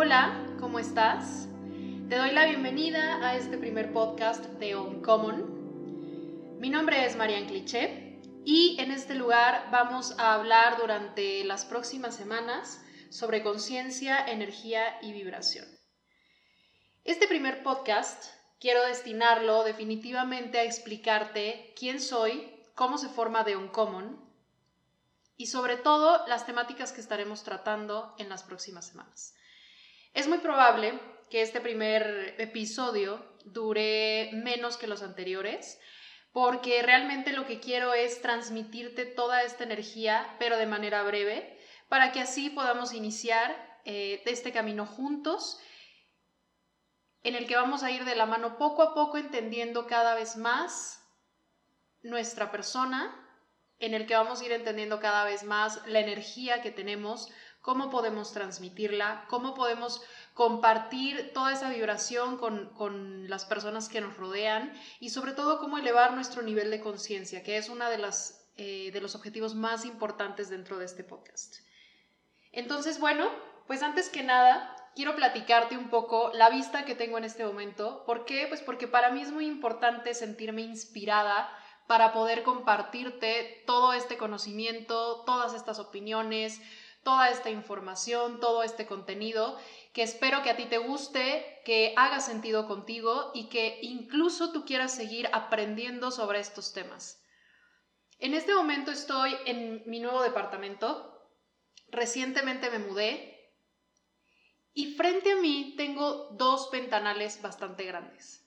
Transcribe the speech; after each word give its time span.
Hola, 0.00 0.46
¿cómo 0.60 0.78
estás? 0.78 1.48
Te 2.08 2.14
doy 2.14 2.30
la 2.30 2.46
bienvenida 2.46 3.18
a 3.28 3.34
este 3.34 3.58
primer 3.58 3.92
podcast 3.92 4.44
de 4.44 4.76
Uncommon. 4.76 6.60
Mi 6.60 6.70
nombre 6.70 7.04
es 7.04 7.16
Marian 7.16 7.46
Cliché 7.46 8.20
y 8.44 8.76
en 8.78 8.92
este 8.92 9.16
lugar 9.16 9.66
vamos 9.72 10.14
a 10.16 10.34
hablar 10.34 10.78
durante 10.78 11.42
las 11.42 11.64
próximas 11.64 12.14
semanas 12.14 12.80
sobre 13.10 13.42
conciencia, 13.42 14.24
energía 14.24 15.00
y 15.02 15.10
vibración. 15.12 15.66
Este 17.02 17.26
primer 17.26 17.64
podcast 17.64 18.24
quiero 18.60 18.84
destinarlo 18.86 19.64
definitivamente 19.64 20.60
a 20.60 20.64
explicarte 20.64 21.74
quién 21.76 22.00
soy, 22.00 22.48
cómo 22.76 22.98
se 22.98 23.08
forma 23.08 23.42
de 23.42 23.56
Uncommon 23.56 24.16
y 25.36 25.46
sobre 25.46 25.76
todo 25.76 26.24
las 26.28 26.46
temáticas 26.46 26.92
que 26.92 27.00
estaremos 27.00 27.42
tratando 27.42 28.14
en 28.18 28.28
las 28.28 28.44
próximas 28.44 28.86
semanas. 28.86 29.34
Es 30.14 30.26
muy 30.26 30.38
probable 30.38 30.98
que 31.30 31.42
este 31.42 31.60
primer 31.60 32.34
episodio 32.38 33.24
dure 33.44 34.30
menos 34.32 34.76
que 34.76 34.86
los 34.86 35.02
anteriores, 35.02 35.78
porque 36.32 36.82
realmente 36.82 37.32
lo 37.32 37.46
que 37.46 37.60
quiero 37.60 37.94
es 37.94 38.20
transmitirte 38.20 39.06
toda 39.06 39.42
esta 39.42 39.64
energía, 39.64 40.36
pero 40.38 40.56
de 40.56 40.66
manera 40.66 41.02
breve, 41.02 41.58
para 41.88 42.12
que 42.12 42.20
así 42.20 42.50
podamos 42.50 42.92
iniciar 42.92 43.80
eh, 43.84 44.22
este 44.26 44.52
camino 44.52 44.86
juntos, 44.86 45.58
en 47.22 47.34
el 47.34 47.46
que 47.46 47.56
vamos 47.56 47.82
a 47.82 47.90
ir 47.90 48.04
de 48.04 48.14
la 48.14 48.26
mano 48.26 48.58
poco 48.58 48.82
a 48.82 48.94
poco 48.94 49.18
entendiendo 49.18 49.86
cada 49.86 50.14
vez 50.14 50.36
más 50.36 51.02
nuestra 52.02 52.50
persona, 52.50 53.14
en 53.78 53.94
el 53.94 54.06
que 54.06 54.14
vamos 54.14 54.40
a 54.40 54.44
ir 54.44 54.52
entendiendo 54.52 55.00
cada 55.00 55.24
vez 55.24 55.44
más 55.44 55.86
la 55.86 56.00
energía 56.00 56.62
que 56.62 56.70
tenemos, 56.70 57.28
cómo 57.68 57.90
podemos 57.90 58.32
transmitirla, 58.32 59.26
cómo 59.28 59.52
podemos 59.52 60.00
compartir 60.32 61.34
toda 61.34 61.52
esa 61.52 61.68
vibración 61.68 62.38
con, 62.38 63.28
las 63.28 63.44
personas 63.44 63.90
que 63.90 64.00
nos 64.00 64.16
rodean 64.16 64.72
y 65.00 65.10
sobre 65.10 65.32
todo 65.32 65.58
cómo 65.58 65.76
elevar 65.76 66.14
nuestro 66.14 66.40
nivel 66.40 66.70
de 66.70 66.80
conciencia, 66.80 67.42
que 67.42 67.58
es 67.58 67.68
uno 67.68 67.90
de, 67.90 68.10
eh, 68.56 68.90
de 68.90 69.00
los 69.02 69.14
objetivos 69.14 69.54
más 69.54 69.84
importantes 69.84 70.48
dentro 70.48 70.78
de 70.78 70.86
este 70.86 71.04
podcast. 71.04 71.56
Entonces, 72.52 72.98
bueno, 73.00 73.28
pues 73.66 73.82
antes 73.82 74.08
que 74.08 74.22
nada, 74.22 74.74
quiero 74.96 75.14
platicarte 75.14 75.76
un 75.76 75.90
poco 75.90 76.30
la 76.32 76.48
vista 76.48 76.86
que 76.86 76.94
tengo 76.94 77.18
en 77.18 77.24
este 77.24 77.44
momento. 77.44 78.02
¿Por 78.06 78.24
qué? 78.24 78.46
Pues 78.48 78.62
porque 78.62 78.88
para 78.88 79.10
mí 79.10 79.20
es 79.20 79.30
muy 79.30 79.46
importante 79.46 80.14
sentirme 80.14 80.62
inspirada 80.62 81.50
para 81.86 82.12
poder 82.14 82.44
compartirte 82.44 83.62
todo 83.66 83.92
este 83.92 84.16
conocimiento, 84.16 85.22
todas 85.26 85.52
estas 85.52 85.78
opiniones, 85.78 86.62
toda 87.08 87.30
esta 87.30 87.48
información, 87.48 88.38
todo 88.38 88.62
este 88.62 88.84
contenido, 88.84 89.58
que 89.94 90.02
espero 90.02 90.42
que 90.42 90.50
a 90.50 90.56
ti 90.56 90.66
te 90.66 90.76
guste, 90.76 91.62
que 91.64 91.94
haga 91.96 92.20
sentido 92.20 92.68
contigo 92.68 93.30
y 93.32 93.48
que 93.48 93.78
incluso 93.80 94.52
tú 94.52 94.66
quieras 94.66 94.94
seguir 94.94 95.26
aprendiendo 95.32 96.10
sobre 96.10 96.38
estos 96.38 96.74
temas. 96.74 97.24
En 98.18 98.34
este 98.34 98.54
momento 98.54 98.90
estoy 98.90 99.34
en 99.46 99.84
mi 99.86 100.00
nuevo 100.00 100.20
departamento. 100.20 101.18
Recientemente 101.90 102.68
me 102.68 102.78
mudé 102.78 103.54
y 104.74 104.92
frente 104.92 105.32
a 105.32 105.36
mí 105.36 105.76
tengo 105.78 106.28
dos 106.32 106.70
ventanales 106.70 107.40
bastante 107.40 107.84
grandes. 107.84 108.44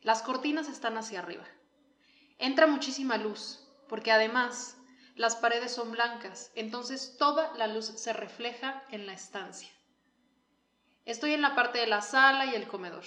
Las 0.00 0.22
cortinas 0.22 0.68
están 0.68 0.96
hacia 0.96 1.18
arriba. 1.18 1.48
Entra 2.38 2.68
muchísima 2.68 3.16
luz 3.16 3.66
porque 3.88 4.12
además 4.12 4.76
las 5.14 5.36
paredes 5.36 5.72
son 5.72 5.92
blancas, 5.92 6.50
entonces 6.56 7.16
toda 7.16 7.56
la 7.56 7.68
luz 7.68 7.86
se 7.86 8.12
refleja 8.12 8.82
en 8.90 9.06
la 9.06 9.12
estancia. 9.12 9.68
Estoy 11.04 11.34
en 11.34 11.42
la 11.42 11.54
parte 11.54 11.78
de 11.78 11.86
la 11.86 12.02
sala 12.02 12.46
y 12.46 12.54
el 12.54 12.66
comedor. 12.66 13.04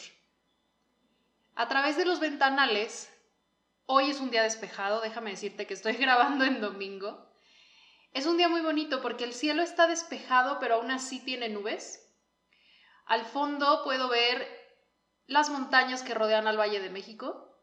A 1.56 1.68
través 1.68 1.98
de 1.98 2.06
los 2.06 2.22
ventanales, 2.22 3.12
hoy 3.88 4.10
es 4.10 4.22
un 4.22 4.32
día 4.32 4.44
despejado, 4.44 5.02
déjame 5.02 5.32
decirte 5.32 5.68
que 5.68 5.74
estoy 5.74 5.94
grabando 5.98 6.46
en 6.46 6.62
domingo. 6.62 7.30
Es 8.14 8.26
un 8.26 8.38
día 8.38 8.48
muy 8.48 8.62
bonito 8.62 9.02
porque 9.02 9.26
el 9.26 9.34
cielo 9.34 9.62
está 9.62 9.86
despejado, 9.88 10.60
pero 10.60 10.76
aún 10.76 10.92
así 10.92 11.20
tiene 11.20 11.50
nubes. 11.50 12.10
Al 13.06 13.26
fondo 13.26 13.84
puedo 13.84 14.08
ver 14.08 14.48
las 15.26 15.50
montañas 15.50 16.04
que 16.04 16.14
rodean 16.14 16.48
al 16.48 16.58
Valle 16.58 16.80
de 16.80 16.90
México. 16.90 17.54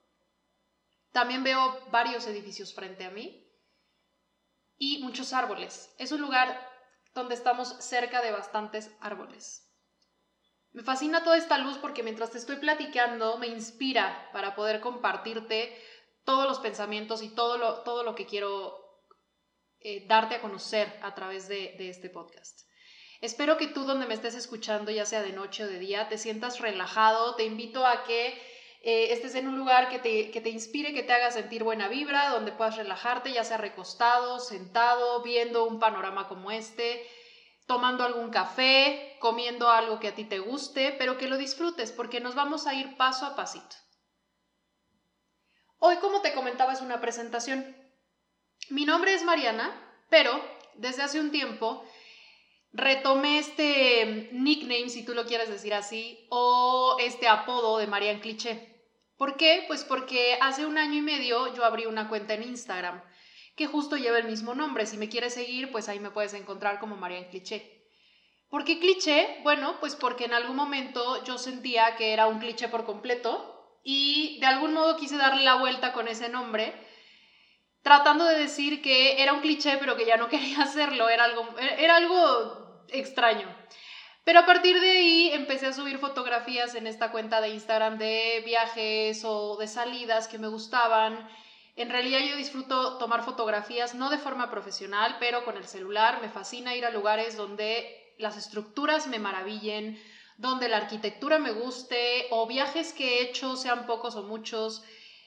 También 1.12 1.44
veo 1.44 1.80
varios 1.90 2.26
edificios 2.26 2.74
frente 2.74 3.04
a 3.04 3.10
mí 3.10 3.43
y 4.78 5.02
muchos 5.02 5.32
árboles. 5.32 5.94
Es 5.98 6.12
un 6.12 6.20
lugar 6.20 6.70
donde 7.14 7.34
estamos 7.34 7.76
cerca 7.80 8.20
de 8.22 8.32
bastantes 8.32 8.90
árboles. 9.00 9.70
Me 10.72 10.82
fascina 10.82 11.22
toda 11.22 11.36
esta 11.36 11.58
luz 11.58 11.78
porque 11.78 12.02
mientras 12.02 12.32
te 12.32 12.38
estoy 12.38 12.56
platicando 12.56 13.38
me 13.38 13.46
inspira 13.46 14.28
para 14.32 14.56
poder 14.56 14.80
compartirte 14.80 15.80
todos 16.24 16.48
los 16.48 16.58
pensamientos 16.58 17.22
y 17.22 17.28
todo 17.28 17.58
lo, 17.58 17.82
todo 17.82 18.02
lo 18.02 18.14
que 18.14 18.26
quiero 18.26 18.76
eh, 19.78 20.04
darte 20.08 20.34
a 20.34 20.40
conocer 20.40 20.92
a 21.02 21.14
través 21.14 21.46
de, 21.46 21.74
de 21.78 21.90
este 21.90 22.10
podcast. 22.10 22.62
Espero 23.20 23.56
que 23.56 23.68
tú 23.68 23.84
donde 23.84 24.06
me 24.06 24.14
estés 24.14 24.34
escuchando, 24.34 24.90
ya 24.90 25.06
sea 25.06 25.22
de 25.22 25.32
noche 25.32 25.64
o 25.64 25.68
de 25.68 25.78
día, 25.78 26.08
te 26.08 26.18
sientas 26.18 26.58
relajado. 26.58 27.36
Te 27.36 27.44
invito 27.44 27.86
a 27.86 28.02
que 28.04 28.36
eh, 28.86 29.14
estés 29.14 29.34
en 29.34 29.48
un 29.48 29.56
lugar 29.56 29.88
que 29.88 29.98
te, 29.98 30.30
que 30.30 30.42
te 30.42 30.50
inspire, 30.50 30.92
que 30.92 31.02
te 31.02 31.14
haga 31.14 31.30
sentir 31.30 31.64
buena 31.64 31.88
vibra, 31.88 32.28
donde 32.28 32.52
puedas 32.52 32.76
relajarte, 32.76 33.32
ya 33.32 33.42
sea 33.42 33.56
recostado, 33.56 34.38
sentado, 34.40 35.22
viendo 35.22 35.64
un 35.64 35.78
panorama 35.78 36.28
como 36.28 36.50
este, 36.50 37.02
tomando 37.66 38.04
algún 38.04 38.28
café, 38.28 39.16
comiendo 39.20 39.70
algo 39.70 40.00
que 40.00 40.08
a 40.08 40.14
ti 40.14 40.24
te 40.24 40.38
guste, 40.38 40.94
pero 40.98 41.16
que 41.16 41.28
lo 41.28 41.38
disfrutes 41.38 41.92
porque 41.92 42.20
nos 42.20 42.34
vamos 42.34 42.66
a 42.66 42.74
ir 42.74 42.94
paso 42.98 43.24
a 43.24 43.34
pasito. 43.34 43.74
Hoy, 45.78 45.96
como 45.96 46.20
te 46.20 46.34
comentaba, 46.34 46.74
es 46.74 46.82
una 46.82 47.00
presentación. 47.00 47.74
Mi 48.68 48.84
nombre 48.84 49.14
es 49.14 49.24
Mariana, 49.24 49.72
pero 50.10 50.38
desde 50.74 51.02
hace 51.02 51.20
un 51.20 51.30
tiempo 51.30 51.82
retomé 52.74 53.38
este 53.38 54.28
nickname, 54.32 54.90
si 54.90 55.06
tú 55.06 55.14
lo 55.14 55.24
quieres 55.24 55.48
decir 55.48 55.72
así, 55.72 56.26
o 56.28 56.98
este 57.00 57.28
apodo 57.28 57.78
de 57.78 57.86
Marian 57.86 58.20
Cliché. 58.20 58.73
¿Por 59.16 59.36
qué? 59.36 59.64
Pues 59.66 59.84
porque 59.84 60.38
hace 60.40 60.66
un 60.66 60.78
año 60.78 60.94
y 60.94 61.02
medio 61.02 61.54
yo 61.54 61.64
abrí 61.64 61.86
una 61.86 62.08
cuenta 62.08 62.34
en 62.34 62.42
Instagram 62.42 63.02
que 63.56 63.66
justo 63.66 63.96
lleva 63.96 64.18
el 64.18 64.26
mismo 64.26 64.54
nombre. 64.54 64.86
Si 64.86 64.96
me 64.96 65.08
quieres 65.08 65.34
seguir, 65.34 65.70
pues 65.70 65.88
ahí 65.88 66.00
me 66.00 66.10
puedes 66.10 66.34
encontrar 66.34 66.80
como 66.80 66.96
Marian 66.96 67.28
Cliché. 67.30 67.74
¿Por 68.48 68.64
qué 68.64 68.78
cliché? 68.78 69.38
Bueno, 69.42 69.78
pues 69.80 69.96
porque 69.96 70.26
en 70.26 70.34
algún 70.34 70.56
momento 70.56 71.24
yo 71.24 71.38
sentía 71.38 71.96
que 71.96 72.12
era 72.12 72.26
un 72.26 72.38
cliché 72.38 72.68
por 72.68 72.84
completo 72.84 73.80
y 73.82 74.38
de 74.40 74.46
algún 74.46 74.74
modo 74.74 74.96
quise 74.96 75.16
darle 75.16 75.42
la 75.42 75.56
vuelta 75.56 75.92
con 75.92 76.08
ese 76.08 76.28
nombre, 76.28 76.72
tratando 77.82 78.24
de 78.24 78.38
decir 78.38 78.80
que 78.80 79.20
era 79.22 79.32
un 79.32 79.40
cliché 79.40 79.76
pero 79.78 79.96
que 79.96 80.06
ya 80.06 80.16
no 80.16 80.28
quería 80.30 80.62
hacerlo, 80.62 81.08
era 81.08 81.24
algo, 81.24 81.54
era 81.58 81.96
algo 81.96 82.84
extraño. 82.88 83.48
Pero 84.24 84.40
a 84.40 84.46
partir 84.46 84.80
de 84.80 84.90
ahí 84.90 85.30
empecé 85.32 85.66
a 85.66 85.74
subir 85.74 85.98
fotografías 85.98 86.74
en 86.74 86.86
esta 86.86 87.12
cuenta 87.12 87.42
de 87.42 87.50
Instagram 87.50 87.98
de 87.98 88.42
viajes 88.46 89.22
o 89.24 89.58
de 89.58 89.68
salidas 89.68 90.28
que 90.28 90.38
me 90.38 90.48
gustaban. 90.48 91.28
En 91.76 91.90
realidad 91.90 92.20
yo 92.20 92.36
disfruto 92.36 92.96
tomar 92.96 93.22
fotografías, 93.22 93.94
no 93.94 94.08
de 94.08 94.16
forma 94.16 94.50
profesional, 94.50 95.16
pero 95.20 95.44
con 95.44 95.58
el 95.58 95.66
celular. 95.66 96.22
Me 96.22 96.30
fascina 96.30 96.74
ir 96.74 96.86
a 96.86 96.90
lugares 96.90 97.36
donde 97.36 98.14
las 98.16 98.38
estructuras 98.38 99.08
me 99.08 99.18
maravillen, 99.18 100.00
donde 100.38 100.68
la 100.68 100.78
arquitectura 100.78 101.38
me 101.38 101.52
guste, 101.52 102.26
o 102.30 102.46
viajes 102.46 102.94
que 102.94 103.18
he 103.18 103.22
hecho, 103.22 103.56
sean 103.56 103.86
pocos 103.86 104.16
o 104.16 104.22
muchos. 104.22 104.84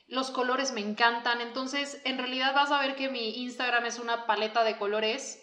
Los 0.07 0.31
colores 0.31 0.71
me 0.71 0.81
encantan, 0.81 1.41
entonces 1.41 2.01
en 2.03 2.17
realidad 2.17 2.55
vas 2.55 2.71
a 2.71 2.79
ver 2.79 2.95
que 2.95 3.09
mi 3.09 3.43
Instagram 3.43 3.85
es 3.85 3.99
una 3.99 4.25
paleta 4.25 4.63
de 4.63 4.77
colores 4.77 5.39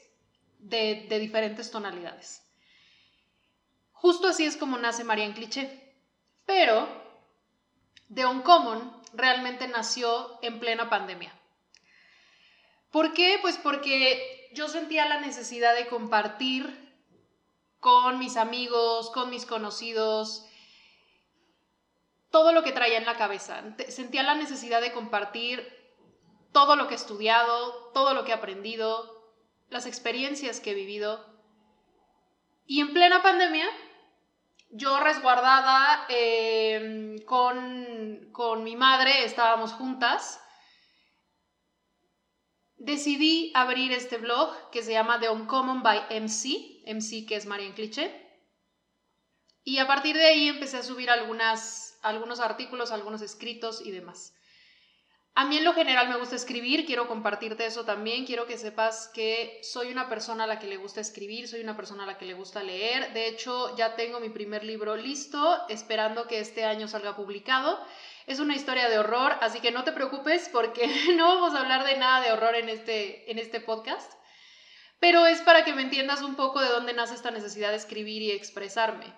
de, 0.59 1.06
de 1.09 1.18
diferentes 1.21 1.71
tonalidades. 1.71 2.43
Justo 4.04 4.28
así 4.28 4.45
es 4.45 4.59
como 4.59 4.77
nace 4.77 5.03
María 5.03 5.24
en 5.24 5.33
Cliché. 5.33 5.95
Pero 6.45 6.86
The 8.15 8.27
Uncommon 8.27 9.01
realmente 9.15 9.66
nació 9.66 10.39
en 10.42 10.60
plena 10.60 10.91
pandemia. 10.91 11.33
¿Por 12.91 13.15
qué? 13.15 13.39
Pues 13.41 13.56
porque 13.56 14.51
yo 14.53 14.68
sentía 14.68 15.09
la 15.09 15.22
necesidad 15.22 15.74
de 15.74 15.86
compartir 15.86 16.95
con 17.80 18.18
mis 18.18 18.36
amigos, 18.36 19.09
con 19.09 19.30
mis 19.30 19.47
conocidos, 19.47 20.45
todo 22.30 22.53
lo 22.53 22.62
que 22.62 22.72
traía 22.72 22.98
en 22.98 23.06
la 23.06 23.16
cabeza. 23.16 23.62
Sentía 23.89 24.22
la 24.22 24.34
necesidad 24.34 24.83
de 24.83 24.92
compartir 24.92 25.66
todo 26.53 26.77
lo 26.77 26.89
que 26.89 26.92
he 26.92 26.98
estudiado, 26.98 27.91
todo 27.95 28.12
lo 28.12 28.27
que 28.27 28.33
he 28.33 28.34
aprendido, 28.34 29.33
las 29.71 29.86
experiencias 29.86 30.60
que 30.60 30.72
he 30.72 30.74
vivido. 30.74 31.24
Y 32.66 32.83
en 32.83 32.92
plena 32.92 33.22
pandemia 33.22 33.66
yo 34.74 34.98
resguardada 34.98 36.04
em, 36.09 37.18
con, 37.24 38.65
mi 38.65 38.74
madre, 38.74 39.24
estábamos 39.24 39.72
juntas, 39.72 40.41
decidí 42.76 43.53
abrir 43.54 43.92
este 43.92 44.18
blog 44.18 44.71
que 44.71 44.82
se 44.82 44.92
llama 44.92 45.21
The 45.21 45.30
Uncommon 45.30 45.82
by 45.82 46.21
MC, 46.21 46.82
MC 46.86 47.24
que 47.24 47.36
es 47.36 47.47
Marian 47.47 47.72
Cliché. 47.72 48.21
Y 49.62 49.78
a 49.78 49.86
partir 49.86 50.16
de 50.16 50.26
ahí 50.26 50.48
empecé 50.48 50.77
a 50.78 50.82
subir 50.82 51.09
algunos 51.09 52.41
artículos, 52.41 52.91
algunos 52.91 53.22
escritos 53.22 53.80
y 53.80 53.92
demás. 53.92 54.34
A 55.36 55.47
mí 55.47 55.57
en 55.57 55.65
lo 55.65 55.75
general 55.75 56.09
me 56.09 56.16
gusta 56.16 56.36
escribir, 56.36 56.86
quiero 56.86 57.09
compartirte 57.09 57.66
eso 57.66 57.84
también, 57.84 58.25
quiero 58.25 58.47
que 58.47 58.57
sepas 58.57 59.10
que 59.13 59.59
soy 59.65 59.91
una 59.91 60.09
persona 60.09 60.45
a 60.45 60.47
la 60.47 60.60
que 60.60 60.69
le 60.69 60.77
gusta 60.77 61.01
escribir, 61.01 61.48
soy 61.48 61.60
una 61.60 61.75
persona 61.75 62.04
a 62.04 62.07
la 62.07 62.19
que 62.19 62.25
le 62.25 62.34
gusta 62.34 62.63
leer, 62.63 63.13
de 63.15 63.27
hecho 63.27 63.77
ya 63.77 63.97
tengo 63.97 64.21
mi 64.21 64.28
primer 64.28 64.63
libro 64.63 64.95
listo, 64.95 65.66
esperando 65.69 66.28
que 66.28 66.39
este 66.39 66.65
año 66.65 66.86
salga 66.86 67.16
publicado. 67.16 67.84
Es 68.28 68.39
una 68.39 68.54
historia 68.54 68.89
de 68.89 69.01
horror, 69.01 69.36
así 69.41 69.59
que 69.59 69.72
no 69.72 69.83
te 69.83 69.91
preocupes 69.91 70.48
porque 70.53 70.86
no 71.16 71.27
vamos 71.27 71.54
a 71.54 71.63
hablar 71.63 71.84
de 71.84 71.97
nada 71.97 72.25
de 72.25 72.30
horror 72.30 72.54
en 72.54 72.69
este, 72.69 73.28
en 73.28 73.41
este 73.41 73.60
podcast, 73.60 74.13
pero 75.01 75.27
es 75.27 75.41
para 75.41 75.65
que 75.65 75.75
me 75.75 75.83
entiendas 75.83 76.22
un 76.22 76.37
poco 76.37 76.60
de 76.60 76.69
dónde 76.69 76.95
nace 76.95 77.15
esta 77.15 77.33
necesidad 77.33 77.71
de 77.71 77.77
escribir 77.77 78.22
y 78.22 78.30
expresarme. 78.30 79.13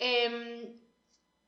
Em, 0.00 0.80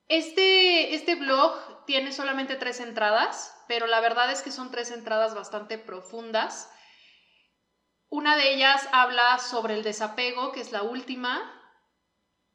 este, 0.07 0.93
este 0.93 1.15
blog 1.15 1.85
tiene 1.85 2.11
solamente 2.11 2.55
tres 2.55 2.79
entradas, 2.79 3.53
pero 3.71 3.87
la 3.87 4.01
verdad 4.01 4.29
es 4.29 4.41
que 4.41 4.51
son 4.51 4.69
tres 4.69 4.91
entradas 4.91 5.33
bastante 5.33 5.77
profundas. 5.77 6.69
Una 8.09 8.35
de 8.35 8.53
ellas 8.53 8.85
habla 8.91 9.39
sobre 9.39 9.75
el 9.75 9.81
desapego, 9.81 10.51
que 10.51 10.59
es 10.59 10.73
la 10.73 10.83
última. 10.83 11.39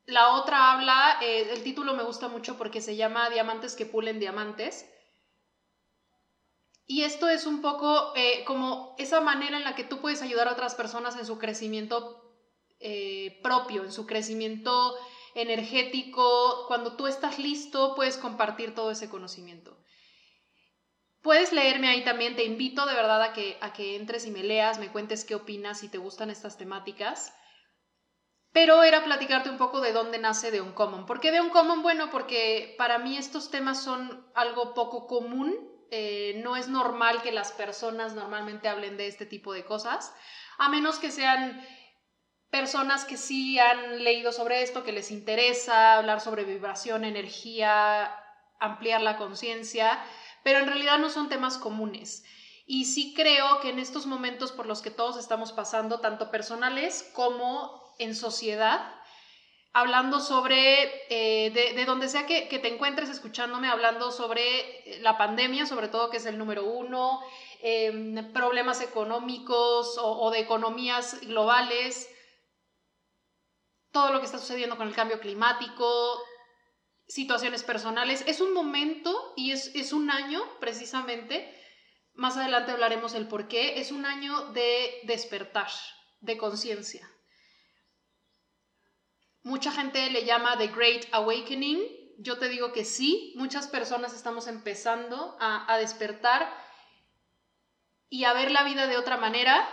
La 0.04 0.34
otra 0.34 0.72
habla, 0.72 1.18
eh, 1.22 1.48
el 1.54 1.62
título 1.62 1.94
me 1.94 2.02
gusta 2.02 2.28
mucho 2.28 2.58
porque 2.58 2.82
se 2.82 2.96
llama 2.96 3.30
Diamantes 3.30 3.76
que 3.76 3.86
pulen 3.86 4.20
diamantes. 4.20 4.84
Y 6.86 7.04
esto 7.04 7.30
es 7.30 7.46
un 7.46 7.62
poco 7.62 8.12
eh, 8.14 8.44
como 8.44 8.94
esa 8.98 9.22
manera 9.22 9.56
en 9.56 9.64
la 9.64 9.74
que 9.74 9.84
tú 9.84 10.02
puedes 10.02 10.20
ayudar 10.20 10.48
a 10.48 10.52
otras 10.52 10.74
personas 10.74 11.16
en 11.16 11.24
su 11.24 11.38
crecimiento 11.38 12.30
eh, 12.78 13.40
propio, 13.42 13.84
en 13.84 13.92
su 13.92 14.04
crecimiento 14.04 14.94
energético. 15.34 16.66
Cuando 16.68 16.94
tú 16.94 17.06
estás 17.06 17.38
listo, 17.38 17.94
puedes 17.94 18.18
compartir 18.18 18.74
todo 18.74 18.90
ese 18.90 19.08
conocimiento. 19.08 19.78
Puedes 21.26 21.52
leerme 21.52 21.88
ahí 21.88 22.04
también, 22.04 22.36
te 22.36 22.44
invito 22.44 22.86
de 22.86 22.94
verdad 22.94 23.20
a 23.20 23.32
que, 23.32 23.58
a 23.60 23.72
que 23.72 23.96
entres 23.96 24.26
y 24.26 24.30
me 24.30 24.44
leas, 24.44 24.78
me 24.78 24.92
cuentes 24.92 25.24
qué 25.24 25.34
opinas, 25.34 25.80
si 25.80 25.88
te 25.88 25.98
gustan 25.98 26.30
estas 26.30 26.56
temáticas. 26.56 27.34
Pero 28.52 28.84
era 28.84 29.02
platicarte 29.02 29.50
un 29.50 29.58
poco 29.58 29.80
de 29.80 29.92
dónde 29.92 30.18
nace 30.18 30.52
The 30.52 30.60
Uncommon. 30.60 31.04
¿Por 31.04 31.18
qué 31.18 31.32
The 31.32 31.40
Uncommon? 31.40 31.82
Bueno, 31.82 32.10
porque 32.10 32.76
para 32.78 32.98
mí 32.98 33.18
estos 33.18 33.50
temas 33.50 33.82
son 33.82 34.30
algo 34.36 34.72
poco 34.72 35.08
común. 35.08 35.52
Eh, 35.90 36.40
no 36.44 36.54
es 36.54 36.68
normal 36.68 37.20
que 37.22 37.32
las 37.32 37.50
personas 37.50 38.14
normalmente 38.14 38.68
hablen 38.68 38.96
de 38.96 39.08
este 39.08 39.26
tipo 39.26 39.52
de 39.52 39.64
cosas, 39.64 40.14
a 40.58 40.68
menos 40.68 41.00
que 41.00 41.10
sean 41.10 41.60
personas 42.52 43.04
que 43.04 43.16
sí 43.16 43.58
han 43.58 44.04
leído 44.04 44.30
sobre 44.30 44.62
esto, 44.62 44.84
que 44.84 44.92
les 44.92 45.10
interesa 45.10 45.94
hablar 45.94 46.20
sobre 46.20 46.44
vibración, 46.44 47.04
energía, 47.04 48.14
ampliar 48.60 49.02
la 49.02 49.16
conciencia 49.16 50.00
pero 50.46 50.60
en 50.60 50.68
realidad 50.68 51.00
no 51.00 51.10
son 51.10 51.28
temas 51.28 51.58
comunes. 51.58 52.24
Y 52.66 52.84
sí 52.84 53.14
creo 53.16 53.58
que 53.58 53.70
en 53.70 53.80
estos 53.80 54.06
momentos 54.06 54.52
por 54.52 54.66
los 54.66 54.80
que 54.80 54.92
todos 54.92 55.16
estamos 55.16 55.50
pasando, 55.50 55.98
tanto 55.98 56.30
personales 56.30 57.10
como 57.14 57.92
en 57.98 58.14
sociedad, 58.14 58.94
hablando 59.72 60.20
sobre, 60.20 60.84
eh, 61.10 61.50
de, 61.50 61.84
donde 61.84 62.08
sea 62.08 62.26
que, 62.26 62.42
te 62.42 62.72
encuentres 62.72 63.08
escuchándome, 63.08 63.68
hablando 63.68 64.12
sobre 64.12 65.00
la 65.00 65.18
pandemia, 65.18 65.66
sobre 65.66 65.88
todo 65.88 66.10
que 66.10 66.18
es 66.18 66.26
el 66.26 66.38
número 66.38 66.64
uno, 66.64 67.20
em, 67.60 68.32
problemas 68.32 68.80
económicos 68.80 69.98
o 70.00 70.30
de 70.30 70.38
economías 70.38 71.22
globales, 71.22 72.08
todo 73.90 74.12
lo 74.12 74.20
que 74.20 74.26
está 74.26 74.38
sucediendo 74.38 74.76
con 74.76 74.86
el 74.86 74.94
cambio 74.94 75.18
climático, 75.18 76.20
situaciones 77.08 77.62
personales. 77.62 78.24
Es 78.26 78.40
un 78.40 78.52
momento 78.52 79.32
y 79.36 79.52
es, 79.52 79.92
un 79.92 80.10
año 80.10 80.42
precisamente, 80.60 81.52
más 82.14 82.36
adelante 82.36 82.72
hablaremos 82.72 83.14
el 83.14 83.28
por 83.28 83.48
qué, 83.48 83.80
es 83.80 83.92
un 83.92 84.06
año 84.06 84.52
de 84.52 85.00
despertar, 85.04 85.70
de 86.20 86.36
conciencia. 86.36 87.08
Mucha 89.42 89.70
gente 89.70 90.10
le 90.10 90.24
llama 90.24 90.58
The 90.58 90.68
Great 90.68 91.06
Awakening. 91.12 91.80
Yo 92.18 92.38
te 92.38 92.48
digo 92.48 92.72
que 92.72 92.84
sí, 92.84 93.32
muchas 93.36 93.68
personas 93.68 94.12
estamos 94.12 94.48
empezando 94.48 95.36
a, 95.38 95.72
a 95.72 95.78
despertar 95.78 96.52
y 98.08 98.24
a 98.24 98.32
ver 98.32 98.50
la 98.50 98.64
vida 98.64 98.86
de 98.86 98.96
otra 98.96 99.16
manera 99.16 99.68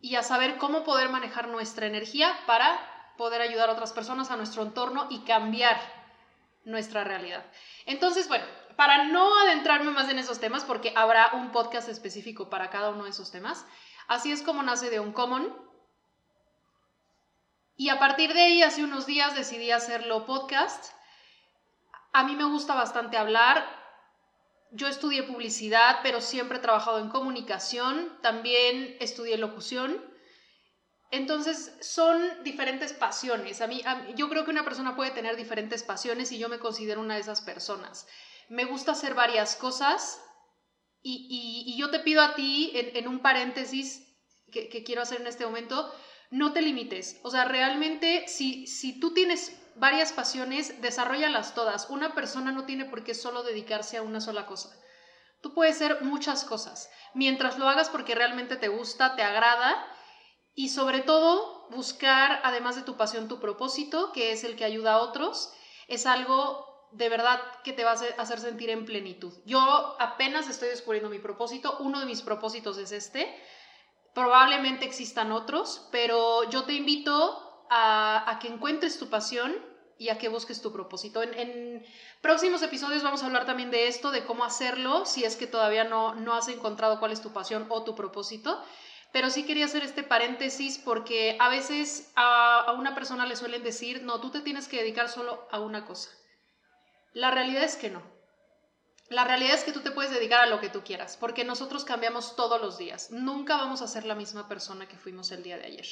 y 0.00 0.16
a 0.16 0.22
saber 0.22 0.58
cómo 0.58 0.82
poder 0.82 1.10
manejar 1.10 1.48
nuestra 1.48 1.86
energía 1.86 2.36
para 2.46 3.14
poder 3.16 3.40
ayudar 3.40 3.68
a 3.68 3.72
otras 3.72 3.92
personas, 3.92 4.30
a 4.30 4.36
nuestro 4.36 4.62
entorno 4.62 5.06
y 5.10 5.20
cambiar 5.20 6.03
nuestra 6.64 7.04
realidad. 7.04 7.44
Entonces, 7.86 8.28
bueno, 8.28 8.44
para 8.76 9.04
no 9.04 9.38
adentrarme 9.40 9.90
más 9.90 10.08
en 10.08 10.18
esos 10.18 10.40
temas, 10.40 10.64
porque 10.64 10.92
habrá 10.96 11.32
un 11.34 11.52
podcast 11.52 11.88
específico 11.88 12.50
para 12.50 12.70
cada 12.70 12.90
uno 12.90 13.04
de 13.04 13.10
esos 13.10 13.30
temas, 13.30 13.66
así 14.08 14.32
es 14.32 14.42
como 14.42 14.62
nace 14.62 14.90
de 14.90 15.00
Uncommon. 15.00 15.54
Y 17.76 17.88
a 17.88 17.98
partir 17.98 18.32
de 18.32 18.42
ahí, 18.42 18.62
hace 18.62 18.84
unos 18.84 19.06
días 19.06 19.34
decidí 19.34 19.70
hacerlo 19.70 20.26
podcast. 20.26 20.92
A 22.12 22.22
mí 22.22 22.36
me 22.36 22.44
gusta 22.44 22.74
bastante 22.74 23.16
hablar. 23.16 23.66
Yo 24.70 24.86
estudié 24.86 25.24
publicidad, 25.24 25.98
pero 26.02 26.20
siempre 26.20 26.58
he 26.58 26.60
trabajado 26.60 27.00
en 27.00 27.08
comunicación. 27.08 28.16
También 28.22 28.96
estudié 29.00 29.38
locución. 29.38 30.13
Entonces 31.14 31.72
son 31.80 32.42
diferentes 32.42 32.92
pasiones. 32.92 33.60
A 33.60 33.68
mí, 33.68 33.82
yo 34.16 34.28
creo 34.28 34.44
que 34.44 34.50
una 34.50 34.64
persona 34.64 34.96
puede 34.96 35.12
tener 35.12 35.36
diferentes 35.36 35.84
pasiones 35.84 36.32
y 36.32 36.38
yo 36.38 36.48
me 36.48 36.58
considero 36.58 37.00
una 37.00 37.14
de 37.14 37.20
esas 37.20 37.40
personas. 37.40 38.08
Me 38.48 38.64
gusta 38.64 38.92
hacer 38.92 39.14
varias 39.14 39.54
cosas 39.54 40.20
y, 41.02 41.76
yo 41.78 41.90
te 41.90 42.00
pido 42.00 42.20
a 42.20 42.34
ti, 42.34 42.72
en, 42.74 43.06
un 43.06 43.20
paréntesis 43.20 44.12
que, 44.50 44.82
quiero 44.82 45.02
hacer 45.02 45.20
en 45.20 45.28
este 45.28 45.46
momento, 45.46 45.94
no 46.30 46.52
te 46.52 46.62
limites. 46.62 47.20
O 47.22 47.30
sea, 47.30 47.44
realmente 47.44 48.24
si, 48.26 48.66
si 48.66 48.98
tú 48.98 49.14
tienes 49.14 49.56
varias 49.76 50.12
pasiones, 50.12 50.82
desarrollalas 50.82 51.54
todas. 51.54 51.90
Una 51.90 52.16
persona 52.16 52.50
no 52.50 52.64
tiene 52.64 52.86
por 52.86 53.04
qué 53.04 53.14
solo 53.14 53.44
dedicarse 53.44 53.98
a 53.98 54.02
una 54.02 54.20
sola 54.20 54.46
cosa. 54.46 54.76
Tú 55.40 55.54
puedes 55.54 55.76
hacer 55.76 56.02
muchas 56.02 56.42
cosas. 56.42 56.90
Mientras 57.14 57.56
lo 57.56 57.68
hagas 57.68 57.88
porque 57.88 58.16
realmente 58.16 58.56
te 58.56 58.66
gusta, 58.66 59.14
te 59.14 59.22
agrada 59.22 59.93
y 60.54 60.68
sobre 60.68 61.00
todo 61.00 61.66
buscar, 61.70 62.40
además 62.44 62.76
de 62.76 62.82
tu 62.82 62.96
pasión, 62.96 63.28
tu 63.28 63.40
propósito, 63.40 64.12
que 64.12 64.32
es 64.32 64.44
el 64.44 64.56
que 64.56 64.64
ayuda 64.64 64.94
a 64.94 64.98
otros, 64.98 65.52
es 65.88 66.06
algo 66.06 66.88
de 66.92 67.08
verdad 67.08 67.40
que 67.64 67.72
te 67.72 67.82
va 67.82 67.92
a 67.92 68.22
hacer 68.22 68.38
sentir 68.38 68.70
en 68.70 68.84
plenitud. 68.84 69.32
Yo 69.44 69.96
apenas 69.98 70.48
estoy 70.48 70.68
descubriendo 70.68 71.10
mi 71.10 71.18
propósito, 71.18 71.76
uno 71.80 71.98
de 71.98 72.06
mis 72.06 72.22
propósitos 72.22 72.78
es 72.78 72.92
este, 72.92 73.34
probablemente 74.14 74.84
existan 74.84 75.32
otros, 75.32 75.88
pero 75.90 76.48
yo 76.50 76.64
te 76.64 76.74
invito 76.74 77.66
a, 77.68 78.38
que 78.40 78.46
encuentres 78.46 78.98
tu 78.98 79.10
pasión 79.10 79.52
y 79.98 80.08
a 80.10 80.18
que 80.18 80.28
busques 80.28 80.62
tu 80.62 80.72
propósito. 80.72 81.22
En, 81.22 81.34
en, 81.34 81.86
próximos 82.20 82.62
episodios 82.62 83.02
vamos 83.02 83.24
a 83.24 83.26
hablar 83.26 83.44
también 83.44 83.72
de 83.72 83.88
esto, 83.88 84.12
de 84.12 84.24
cómo 84.24 84.44
hacerlo, 84.44 85.04
si 85.04 85.24
es 85.24 85.34
que 85.34 85.48
todavía 85.48 85.82
no, 85.82 86.14
no 86.14 86.34
has 86.34 86.46
encontrado 86.46 87.00
cuál 87.00 87.10
es 87.10 87.22
tu 87.22 87.32
pasión 87.32 87.66
o 87.70 87.82
tu 87.82 87.96
propósito 87.96 88.62
pero 89.14 89.30
sí 89.30 89.44
quería 89.44 89.66
hacer 89.66 89.84
este 89.84 90.02
paréntesis 90.02 90.76
porque 90.76 91.36
a 91.38 91.48
veces 91.48 92.10
a, 92.16 92.74
una 92.76 92.96
persona 92.96 93.26
le 93.26 93.36
suelen 93.36 93.62
decir, 93.62 94.02
no, 94.02 94.20
tú 94.20 94.30
te 94.30 94.40
tienes 94.40 94.66
que 94.66 94.78
dedicar 94.78 95.08
solo 95.08 95.46
a 95.52 95.60
una 95.60 95.86
cosa. 95.86 96.10
La 97.12 97.30
realidad 97.30 97.62
es 97.62 97.76
que 97.76 97.90
no. 97.90 98.02
La 99.10 99.22
realidad 99.22 99.54
es 99.54 99.62
que 99.62 99.70
tú 99.70 99.82
te 99.82 99.92
puedes 99.92 100.10
dedicar 100.10 100.40
a 100.40 100.46
lo 100.48 100.58
que 100.58 100.68
tú 100.68 100.82
quieras, 100.82 101.16
porque 101.16 101.44
nosotros 101.44 101.84
cambiamos 101.84 102.34
todos 102.34 102.60
los 102.60 102.76
días. 102.76 103.12
Nunca 103.12 103.56
vamos 103.56 103.82
a 103.82 103.86
ser 103.86 104.04
la 104.04 104.16
misma 104.16 104.48
persona 104.48 104.88
que 104.88 104.98
fuimos 104.98 105.30
el 105.30 105.44
día 105.44 105.58
de 105.58 105.66
ayer. 105.66 105.86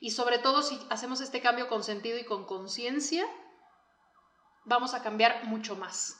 Y 0.00 0.12
sobre 0.12 0.38
todo 0.38 0.62
si 0.62 0.80
hacemos 0.88 1.20
este 1.20 1.42
cambio 1.42 1.68
con 1.68 1.84
sentido 1.84 2.16
y 2.16 2.24
con 2.24 2.46
conciencia, 2.46 3.26
vamos 4.64 4.94
a 4.94 5.02
cambiar 5.02 5.44
mucho 5.44 5.76
más. 5.76 6.16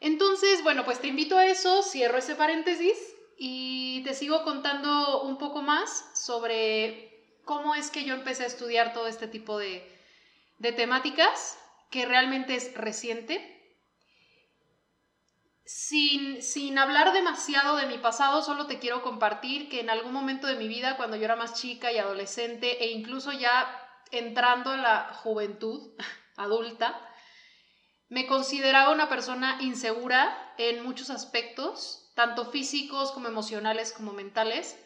Entonces, 0.00 0.62
bueno, 0.62 0.86
pues 0.86 0.98
te 0.98 1.08
invito 1.08 1.36
a 1.36 1.44
eso, 1.44 1.82
cierro 1.82 2.16
ese 2.16 2.36
paréntesis 2.36 2.96
y 3.38 4.02
te 4.04 4.14
sigo 4.14 4.44
contando 4.44 5.22
un 5.22 5.38
poco 5.38 5.62
más 5.62 6.10
sobre 6.14 7.12
cómo 7.44 7.74
es 7.74 7.90
que 7.90 8.04
yo 8.04 8.14
empecé 8.14 8.44
a 8.44 8.48
estudiar 8.48 8.92
todo 8.92 9.06
este 9.06 9.28
tipo 9.28 9.58
de, 9.58 9.88
temáticas, 10.76 11.58
que 11.90 12.06
realmente 12.06 12.54
es 12.54 12.74
reciente. 12.74 13.48
Sin, 15.64 16.42
sin, 16.42 16.78
hablar 16.78 17.12
demasiado 17.12 17.76
de 17.76 17.86
mi 17.86 17.98
pasado, 17.98 18.42
solo 18.42 18.66
te 18.66 18.78
quiero 18.78 19.02
compartir 19.02 19.68
que 19.68 19.80
en 19.80 19.90
algún 19.90 20.12
momento 20.12 20.46
de 20.46 20.56
mi 20.56 20.68
vida, 20.68 20.96
cuando 20.96 21.16
yo 21.16 21.24
era 21.24 21.36
más 21.36 21.54
chica 21.60 21.90
y 21.92 21.98
adolescente, 21.98 22.84
e 22.84 22.90
incluso 22.90 23.32
ya 23.32 23.78
entrando 24.10 24.74
en 24.74 24.82
la 24.82 25.14
juventud 25.14 25.92
adulta, 26.36 27.00
me 28.08 28.26
consideraba 28.26 28.92
una 28.92 29.08
persona 29.08 29.58
insegura 29.62 30.54
en 30.58 30.84
muchos 30.84 31.10
aspectos 31.10 32.01
tanto 32.14 32.50
físicos 32.50 33.12
como 33.12 33.28
emocionales 33.28 33.92
como 33.92 34.12
mentales, 34.12 34.78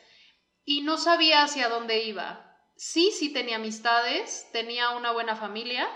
y 0.64 0.83
no 0.83 0.99
sabía 0.99 1.42
hacia 1.42 1.68
dónde 1.68 2.02
iba. 2.02 2.59
Sí, 2.76 3.11
sí 3.12 3.33
tenía 3.33 3.56
amistades, 3.56 4.49
tenía 4.52 4.90
una 4.90 5.12
buena 5.12 5.37
familia, 5.37 5.88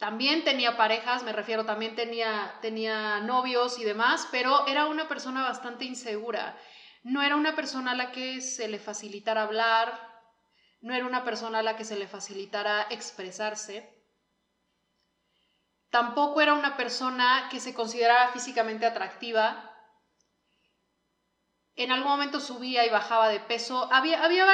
también 0.00 0.44
tenía 0.44 0.78
parejas, 0.78 1.22
me 1.24 1.32
refiero, 1.32 1.66
también 1.66 1.94
tenía, 1.94 2.54
tenía 2.62 3.20
novios 3.20 3.78
y 3.78 3.84
demás, 3.84 4.26
pero 4.32 4.66
era 4.66 4.86
una 4.86 5.08
persona 5.08 5.42
bastante 5.42 5.84
insegura. 5.84 6.58
No 7.02 7.22
era 7.22 7.36
una 7.36 7.54
persona 7.54 7.90
a 7.90 7.94
la 7.94 8.10
que 8.10 8.40
se 8.40 8.66
le 8.68 8.78
facilitara 8.78 9.42
hablar, 9.42 10.10
no 10.80 10.94
era 10.94 11.04
una 11.06 11.22
persona 11.22 11.58
a 11.58 11.62
la 11.62 11.76
que 11.76 11.84
se 11.84 11.96
le 11.96 12.08
facilitara 12.08 12.86
expresarse. 12.88 13.99
Tampoco 15.90 16.40
era 16.40 16.54
una 16.54 16.76
persona 16.76 17.48
que 17.50 17.58
se 17.58 17.74
considerara 17.74 18.28
físicamente 18.32 18.86
atractiva. 18.86 19.66
En 21.74 21.90
algún 21.90 22.12
momento 22.12 22.38
subía 22.38 22.86
y 22.86 22.90
bajaba 22.90 23.28
de 23.28 23.40
peso. 23.40 23.88
Había, 23.92 24.24
había 24.24 24.46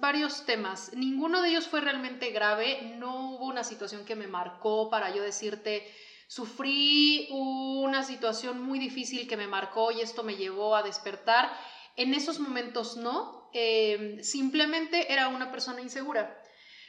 varios 0.00 0.46
temas. 0.46 0.90
Ninguno 0.94 1.42
de 1.42 1.50
ellos 1.50 1.68
fue 1.68 1.82
realmente 1.82 2.30
grave. 2.30 2.94
No 2.96 3.32
hubo 3.32 3.46
una 3.46 3.64
situación 3.64 4.06
que 4.06 4.16
me 4.16 4.28
marcó 4.28 4.88
para 4.88 5.14
yo 5.14 5.22
decirte, 5.22 5.92
sufrí 6.26 7.28
una 7.30 8.02
situación 8.02 8.62
muy 8.62 8.78
difícil 8.78 9.28
que 9.28 9.36
me 9.36 9.46
marcó 9.46 9.90
y 9.90 10.00
esto 10.00 10.22
me 10.22 10.36
llevó 10.36 10.74
a 10.74 10.82
despertar. 10.82 11.50
En 11.96 12.14
esos 12.14 12.38
momentos 12.38 12.96
no. 12.96 13.50
Em, 13.52 14.22
simplemente 14.22 15.12
era 15.12 15.28
una 15.28 15.50
persona 15.50 15.80
insegura. 15.80 16.42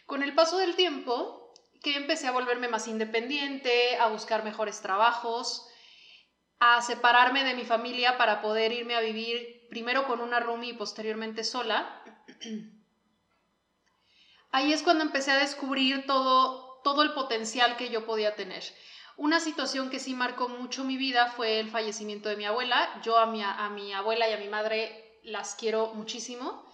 Con 0.05 0.23
el 0.23 0.35
paso 0.35 0.57
del 0.57 0.75
tiempo, 0.75 1.38
que 1.81 1.95
empecé 1.95 2.27
a 2.27 2.31
volverme 2.31 2.67
más 2.67 2.87
independiente, 2.87 3.97
a 3.97 4.07
buscar 4.07 4.43
mejores 4.43 4.81
trabajos, 4.81 5.67
a 6.59 6.81
separarme 6.81 7.43
de 7.43 7.53
mi 7.53 7.63
familia 7.63 8.17
para 8.17 8.41
poder 8.41 8.73
irme 8.73 8.95
a 8.95 9.01
vivir 9.01 9.67
primero 9.69 10.05
con 10.05 10.19
una 10.19 10.39
roomie 10.39 10.71
y 10.71 10.73
posteriormente 10.73 11.43
sola. 11.43 12.03
Ahí 14.51 14.73
es 14.73 14.83
cuando 14.83 15.03
empecé 15.03 15.31
a 15.31 15.37
descubrir 15.37 16.05
todo, 16.05 16.81
todo 16.83 17.03
el 17.03 17.13
potencial 17.13 17.77
que 17.77 17.89
yo 17.89 18.05
podía 18.05 18.35
tener. 18.35 18.63
Una 19.15 19.39
situación 19.39 19.89
que 19.89 19.99
sí 19.99 20.13
marcó 20.13 20.49
mucho 20.49 20.83
mi 20.83 20.97
vida 20.97 21.27
fue 21.27 21.59
el 21.59 21.69
fallecimiento 21.69 22.29
de 22.29 22.37
mi 22.37 22.45
abuela. 22.45 23.01
Yo 23.03 23.17
a 23.17 23.25
mi, 23.25 23.43
a 23.43 23.69
mi 23.69 23.93
abuela 23.93 24.29
y 24.29 24.33
a 24.33 24.37
mi 24.37 24.47
madre 24.47 25.19
las 25.23 25.55
quiero 25.55 25.93
muchísimo. 25.93 26.65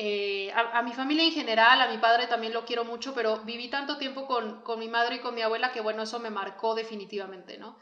Eh, 0.00 0.52
a, 0.54 0.80
mi 0.82 0.92
familia 0.92 1.24
en 1.24 1.32
general, 1.32 1.80
a 1.80 1.88
mi 1.88 1.98
padre 1.98 2.28
también 2.28 2.52
lo 2.52 2.64
quiero 2.64 2.84
mucho, 2.84 3.12
pero 3.14 3.38
viví 3.38 3.68
tanto 3.68 3.98
tiempo 3.98 4.28
con, 4.28 4.62
con, 4.62 4.78
mi 4.78 4.86
madre 4.86 5.16
y 5.16 5.18
con 5.18 5.34
mi 5.34 5.42
abuela 5.42 5.72
que 5.72 5.80
bueno, 5.80 6.04
eso 6.04 6.20
me 6.20 6.30
marcó 6.30 6.76
definitivamente, 6.76 7.58
¿no? 7.58 7.76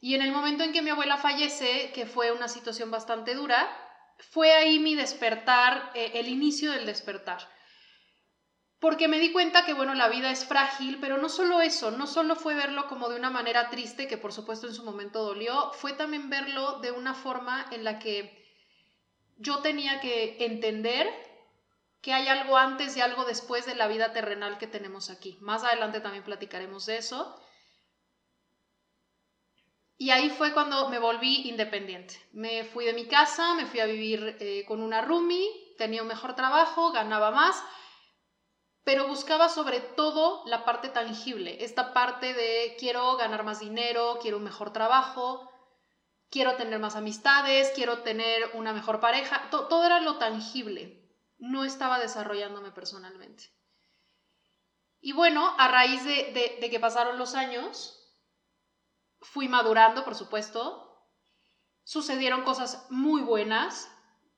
Y 0.00 0.16
en 0.16 0.22
el 0.22 0.32
momento 0.32 0.64
en 0.64 0.72
que 0.72 0.82
mi 0.82 0.90
abuela 0.90 1.16
fallece, 1.16 1.92
que 1.94 2.06
fue 2.06 2.32
una 2.32 2.48
situación 2.48 2.90
bastante 2.90 3.36
dura, 3.36 3.68
fue 4.18 4.52
ahí 4.52 4.80
mi 4.80 4.96
despertar, 4.96 5.92
eh, 5.94 6.10
el 6.14 6.26
inicio 6.26 6.72
del 6.72 6.86
despertar. 6.86 7.48
Porque 8.80 9.06
me 9.06 9.20
di 9.20 9.30
cuenta 9.30 9.64
que, 9.64 9.74
bueno, 9.74 9.94
la 9.94 10.08
vida 10.08 10.32
es 10.32 10.44
frágil, 10.44 10.98
pero 11.00 11.18
no 11.18 11.28
solo 11.28 11.60
eso, 11.60 11.92
no 11.92 12.08
solo 12.08 12.34
fue 12.34 12.56
verlo 12.56 12.88
como 12.88 13.08
de 13.08 13.16
una 13.16 13.30
manera 13.30 13.70
triste, 13.70 14.08
que 14.08 14.18
por 14.18 14.32
supuesto 14.32 14.66
en 14.66 14.74
su 14.74 14.82
momento 14.82 15.22
dolió, 15.22 15.70
fue 15.74 15.92
también 15.92 16.30
verlo 16.30 16.80
de 16.80 16.90
una 16.90 17.14
forma 17.14 17.64
en 17.70 17.84
la 17.84 18.00
que 18.00 18.44
yo 19.36 19.60
tenía 19.60 20.00
que 20.00 20.44
entender 20.44 21.33
que 22.04 22.12
hay 22.12 22.28
algo 22.28 22.58
antes 22.58 22.94
y 22.98 23.00
algo 23.00 23.24
después 23.24 23.64
de 23.64 23.74
la 23.74 23.88
vida 23.88 24.12
terrenal 24.12 24.58
que 24.58 24.66
tenemos 24.66 25.08
aquí. 25.08 25.38
Más 25.40 25.64
adelante 25.64 26.00
también 26.00 26.22
platicaremos 26.22 26.84
de 26.84 26.98
eso. 26.98 27.34
Y 29.96 30.10
ahí 30.10 30.28
fue 30.28 30.52
cuando 30.52 30.90
me 30.90 30.98
volví 30.98 31.48
independiente. 31.48 32.20
Me 32.32 32.64
fui 32.64 32.84
de 32.84 32.92
mi 32.92 33.06
casa, 33.06 33.54
me 33.54 33.64
fui 33.64 33.80
a 33.80 33.86
vivir 33.86 34.36
eh, 34.38 34.66
con 34.68 34.82
una 34.82 35.00
roomie, 35.00 35.48
tenía 35.78 36.02
un 36.02 36.08
mejor 36.08 36.34
trabajo, 36.34 36.92
ganaba 36.92 37.30
más, 37.30 37.64
pero 38.84 39.08
buscaba 39.08 39.48
sobre 39.48 39.80
todo 39.80 40.42
la 40.44 40.66
parte 40.66 40.90
tangible, 40.90 41.64
esta 41.64 41.94
parte 41.94 42.34
de 42.34 42.76
quiero 42.78 43.16
ganar 43.16 43.44
más 43.44 43.60
dinero, 43.60 44.18
quiero 44.20 44.36
un 44.36 44.44
mejor 44.44 44.74
trabajo, 44.74 45.50
quiero 46.28 46.56
tener 46.56 46.78
más 46.80 46.96
amistades, 46.96 47.72
quiero 47.74 48.00
tener 48.02 48.50
una 48.52 48.74
mejor 48.74 49.00
pareja, 49.00 49.48
todo 49.48 49.86
era 49.86 50.00
lo 50.02 50.18
tangible 50.18 51.03
no 51.38 51.64
estaba 51.64 51.98
desarrollándome 51.98 52.70
personalmente. 52.70 53.44
Y 55.00 55.12
bueno, 55.12 55.54
a 55.58 55.68
raíz 55.68 56.02
de, 56.04 56.58
que 56.70 56.80
pasaron 56.80 57.18
los 57.18 57.34
años, 57.34 57.94
fui 59.20 59.48
madurando, 59.48 60.02
por 60.02 60.14
supuesto. 60.14 60.80
Sucedieron 61.82 62.42
cosas 62.42 62.86
muy 62.88 63.20
buenas, 63.20 63.90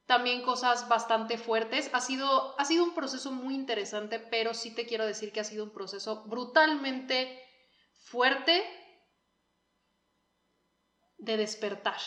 también 0.07 0.43
cosas 0.43 0.89
bastante 0.89 1.39
fuertes. 1.39 1.89
Ha 1.93 2.01
sido, 2.01 2.59
ha 2.59 2.65
sido 2.65 2.83
un 2.83 2.95
proceso 2.95 3.31
muy 3.31 3.55
interesante, 3.55 4.19
pero 4.19 4.55
sí 4.55 4.75
te 4.75 4.87
quiero 4.87 5.07
decir 5.07 5.33
que 5.33 5.39
ha 5.39 5.45
sido 5.45 5.63
un 5.63 5.73
proceso 5.73 6.25
brutalmente 6.25 7.41
fuerte 7.93 8.65
de 11.19 11.37
despertar 11.37 12.01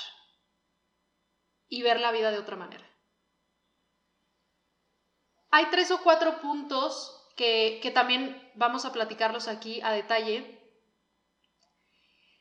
y 1.70 1.82
ver 1.82 2.00
la 2.00 2.12
vida 2.12 2.32
de 2.32 2.40
otra 2.40 2.58
manera. 2.58 2.89
Hay 5.52 5.68
tres 5.72 5.92
o 5.92 6.02
cuatro 6.02 6.40
puntos 6.42 7.20
que, 7.36 7.92
también 7.94 8.52
vamos 8.56 8.84
a 8.84 8.92
platicarlos 8.92 9.48
aquí 9.48 9.82
a 9.82 9.92
detalle, 9.92 10.60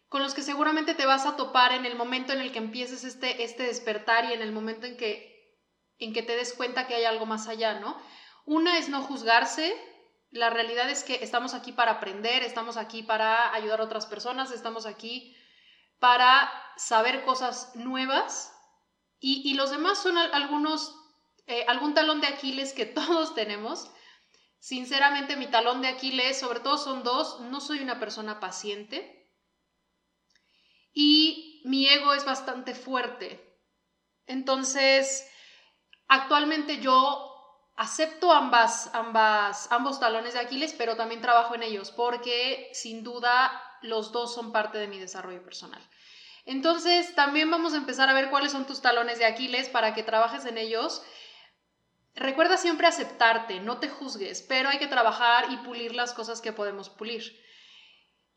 con 0.08 0.22
los 0.22 0.34
que 0.34 0.42
seguramente 0.42 0.94
te 0.94 1.06
vas 1.06 1.24
a 1.24 1.36
topar 1.36 1.72
en 1.72 1.86
el 1.86 1.94
momento 1.94 2.32
en 2.32 2.40
el 2.40 2.50
que 2.50 2.58
empieces 2.58 3.04
este, 3.04 3.44
este 3.44 3.62
despertar 3.62 4.24
y 4.24 4.32
en 4.32 4.42
el 4.42 4.52
momento 4.52 4.86
en 4.86 4.96
que, 4.96 5.56
en 5.98 6.12
que 6.12 6.22
te 6.22 6.34
des 6.34 6.52
cuenta 6.52 6.86
que 6.86 6.94
hay 6.94 7.04
algo 7.04 7.26
más 7.26 7.46
allá, 7.46 7.78
¿no? 7.78 7.96
Una 8.44 8.78
es 8.78 8.88
no 8.88 9.02
juzgarse. 9.02 9.76
La 10.30 10.50
realidad 10.50 10.90
es 10.90 11.04
que 11.04 11.22
estamos 11.22 11.54
aquí 11.54 11.72
para 11.72 11.92
aprender, 11.92 12.42
estamos 12.42 12.76
aquí 12.76 13.02
para 13.02 13.54
ayudar 13.54 13.80
a 13.80 13.84
otras 13.84 14.06
personas, 14.06 14.50
estamos 14.50 14.84
aquí 14.86 15.36
para 16.00 16.50
saber 16.76 17.24
cosas 17.24 17.74
nuevas 17.76 18.52
y, 19.20 19.48
y 19.48 19.54
los 19.54 19.70
demás 19.70 19.98
son 20.02 20.18
algunos 20.18 20.97
eh, 21.48 21.64
algún 21.66 21.94
talón 21.94 22.20
de 22.20 22.28
Aquiles 22.28 22.72
que 22.72 22.86
todos 23.00 23.34
tenemos. 23.34 23.90
Sinceramente, 24.60 25.36
mi 25.36 25.46
talón 25.46 25.82
de 25.82 25.88
Aquiles, 25.88 26.38
sobre 26.38 26.60
todo 26.60 26.78
son 26.78 27.02
dos, 27.02 27.40
no 27.40 27.60
soy 27.60 27.80
una 27.80 27.98
persona 27.98 28.40
paciente 28.40 29.18
y 30.92 31.62
mi 31.64 31.88
ego 31.88 32.12
es 32.12 32.24
bastante 32.24 32.74
fuerte. 32.74 33.40
Entonces, 34.26 35.30
actualmente 36.08 36.80
yo 36.80 37.24
acepto 37.76 38.32
ambas, 38.32 38.90
ambas, 38.92 39.70
ambos 39.70 40.00
talones 40.00 40.34
de 40.34 40.40
Aquiles, 40.40 40.74
pero 40.76 40.96
también 40.96 41.20
trabajo 41.20 41.54
en 41.54 41.62
ellos 41.62 41.92
porque 41.92 42.68
sin 42.72 43.04
duda 43.04 43.62
los 43.82 44.10
dos 44.10 44.34
son 44.34 44.50
parte 44.50 44.78
de 44.78 44.88
mi 44.88 44.98
desarrollo 44.98 45.42
personal. 45.44 45.80
Entonces, 46.44 47.14
también 47.14 47.50
vamos 47.50 47.74
a 47.74 47.76
empezar 47.76 48.08
a 48.08 48.14
ver 48.14 48.30
cuáles 48.30 48.50
son 48.50 48.66
tus 48.66 48.80
talones 48.80 49.18
de 49.20 49.26
Aquiles 49.26 49.68
para 49.68 49.94
que 49.94 50.02
trabajes 50.02 50.46
en 50.46 50.58
ellos 50.58 51.02
Recuerda 52.18 52.56
siempre 52.56 52.88
aceptarte, 52.88 53.60
no 53.60 53.78
te 53.78 53.88
juzgues, 53.88 54.42
pero 54.42 54.68
hay 54.68 54.78
que 54.78 54.88
trabajar 54.88 55.52
y 55.52 55.58
pulir 55.58 55.94
las 55.94 56.12
cosas 56.12 56.40
que 56.40 56.52
podemos 56.52 56.90
pulir. 56.90 57.40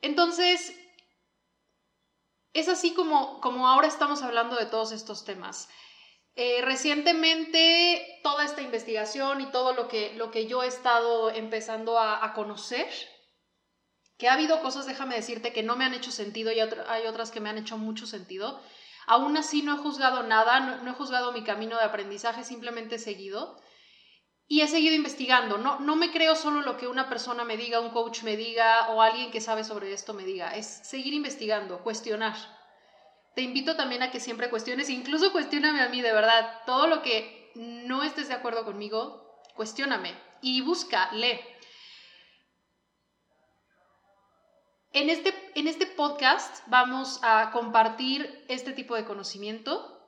Entonces, 0.02 0.76
es 2.54 2.70
así 2.70 2.94
como, 2.94 3.42
como 3.42 3.68
ahora 3.68 3.88
estamos 3.88 4.22
hablando 4.22 4.56
de 4.56 4.68
todos 4.68 4.92
estos 4.92 5.26
temas. 5.26 5.68
Eh, 6.36 6.62
recientemente, 6.62 8.20
toda 8.22 8.46
esta 8.46 8.62
investigación 8.62 9.42
y 9.42 9.48
todo 9.48 9.74
lo 9.74 9.88
que, 9.88 10.14
lo 10.14 10.30
que 10.30 10.46
yo 10.46 10.62
he 10.62 10.68
estado 10.68 11.32
empezando 11.32 12.00
a, 12.00 12.34
conocer, 12.34 12.88
que 14.20 14.30
ha 14.30 14.34
habido 14.34 14.62
cosas, 14.62 14.86
déjame 14.86 15.16
decirte, 15.16 15.54
que 15.54 15.64
no 15.64 15.76
me 15.76 15.86
han 15.86 15.96
hecho 15.96 16.12
sentido 16.12 16.52
y 16.52 16.60
hay 16.60 17.08
otras 17.08 17.32
que 17.32 17.40
me 17.40 17.50
han 17.50 17.58
hecho 17.58 17.80
mucho 17.80 18.06
sentido. 18.06 18.62
Aún 19.08 19.36
así 19.38 19.64
no 19.64 19.74
he 19.74 19.80
juzgado 19.80 20.22
nada, 20.22 20.60
no, 20.60 20.84
no 20.84 20.92
he 20.92 20.94
juzgado 20.94 21.32
mi 21.32 21.44
camino 21.44 21.78
de 21.78 21.86
aprendizaje, 21.86 22.44
simplemente 22.44 22.96
he 22.96 23.00
seguido 23.00 23.60
y 24.52 24.60
he 24.60 24.68
seguido 24.68 24.94
investigando. 24.96 25.58
No, 25.58 25.80
no 25.80 25.96
me 25.96 26.12
creo 26.12 26.36
solo 26.36 26.62
lo 26.62 26.76
que 26.76 26.86
una 26.86 27.08
persona 27.08 27.46
me 27.46 27.56
diga, 27.56 27.80
un 27.80 27.92
coach 27.92 28.24
me 28.24 28.36
diga 28.36 28.90
o 28.90 29.02
alguien 29.02 29.32
que 29.32 29.40
sabe 29.40 29.64
sobre 29.64 29.94
esto 29.94 30.14
me 30.14 30.26
diga. 30.26 30.54
Es 30.58 30.66
seguir 30.66 31.14
investigando, 31.14 31.82
cuestionar. 31.84 32.36
Te 33.34 33.44
invito 33.44 33.78
también 33.78 34.04
a 34.04 34.12
que 34.12 34.20
siempre 34.20 34.50
cuestiones, 34.50 34.90
incluso 34.90 35.32
cuestioname 35.32 35.80
a 35.80 35.88
mí, 35.88 36.02
de 36.02 36.12
verdad. 36.12 36.64
Todo 36.66 36.88
lo 36.88 37.02
que 37.02 37.54
no 37.56 38.04
estés 38.04 38.28
de 38.28 38.34
acuerdo 38.34 38.66
conmigo, 38.66 39.40
cuestióname 39.56 40.14
y 40.42 40.60
busca, 40.60 41.10
lee. 41.14 41.40
En 44.92 45.10
este, 45.10 45.34
en 45.56 45.70
este 45.70 45.86
podcast 45.86 46.62
vamos 46.68 47.22
a 47.24 47.52
compartir 47.52 48.44
este 48.50 48.74
tipo 48.74 48.96
de 48.96 49.06
conocimiento 49.06 50.01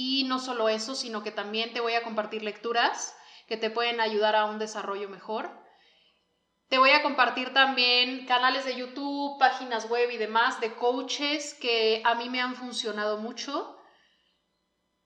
y 0.00 0.22
no 0.22 0.38
solo 0.38 0.68
eso, 0.68 0.94
sino 0.94 1.24
que 1.24 1.32
también 1.32 1.72
te 1.72 1.80
voy 1.80 1.94
a 1.94 2.04
compartir 2.04 2.44
lecturas 2.44 3.16
que 3.48 3.56
te 3.56 3.68
pueden 3.68 4.00
ayudar 4.00 4.36
a 4.36 4.44
un 4.44 4.60
desarrollo 4.60 5.08
mejor. 5.08 5.50
Te 6.68 6.78
voy 6.78 6.90
a 6.90 7.02
compartir 7.02 7.52
también 7.52 8.24
canales 8.24 8.64
de 8.64 8.76
YouTube, 8.76 9.40
páginas 9.40 9.90
web 9.90 10.08
y 10.12 10.16
demás 10.16 10.60
de 10.60 10.76
coaches 10.76 11.54
que 11.54 12.00
a 12.04 12.14
mí 12.14 12.28
me 12.28 12.40
han 12.40 12.54
funcionado 12.54 13.16
mucho. 13.16 13.76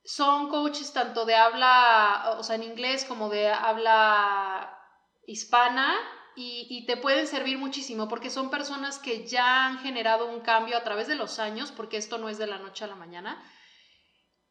Son 0.04 0.50
coaches 0.50 0.92
tanto 0.92 1.24
de 1.24 1.36
habla, 1.36 2.36
o 2.38 2.42
sea, 2.42 2.56
en 2.56 2.64
inglés 2.64 3.06
como 3.06 3.30
de 3.30 3.50
habla 3.50 4.78
hispana, 5.26 5.96
y, 6.34 6.84
te 6.86 6.98
pueden 6.98 7.26
servir 7.26 7.56
muchísimo 7.56 8.08
porque 8.08 8.28
son 8.28 8.50
personas 8.50 8.98
que 8.98 9.26
ya 9.26 9.66
han 9.66 9.78
generado 9.78 10.26
un 10.26 10.40
cambio 10.40 10.76
a 10.76 10.84
través 10.84 11.08
de 11.08 11.14
los 11.14 11.38
años, 11.38 11.72
porque 11.72 11.96
esto 11.96 12.18
no 12.18 12.28
es 12.28 12.36
de 12.36 12.46
la 12.46 12.58
noche 12.58 12.84
a 12.84 12.88
la 12.88 12.94
mañana, 12.94 13.42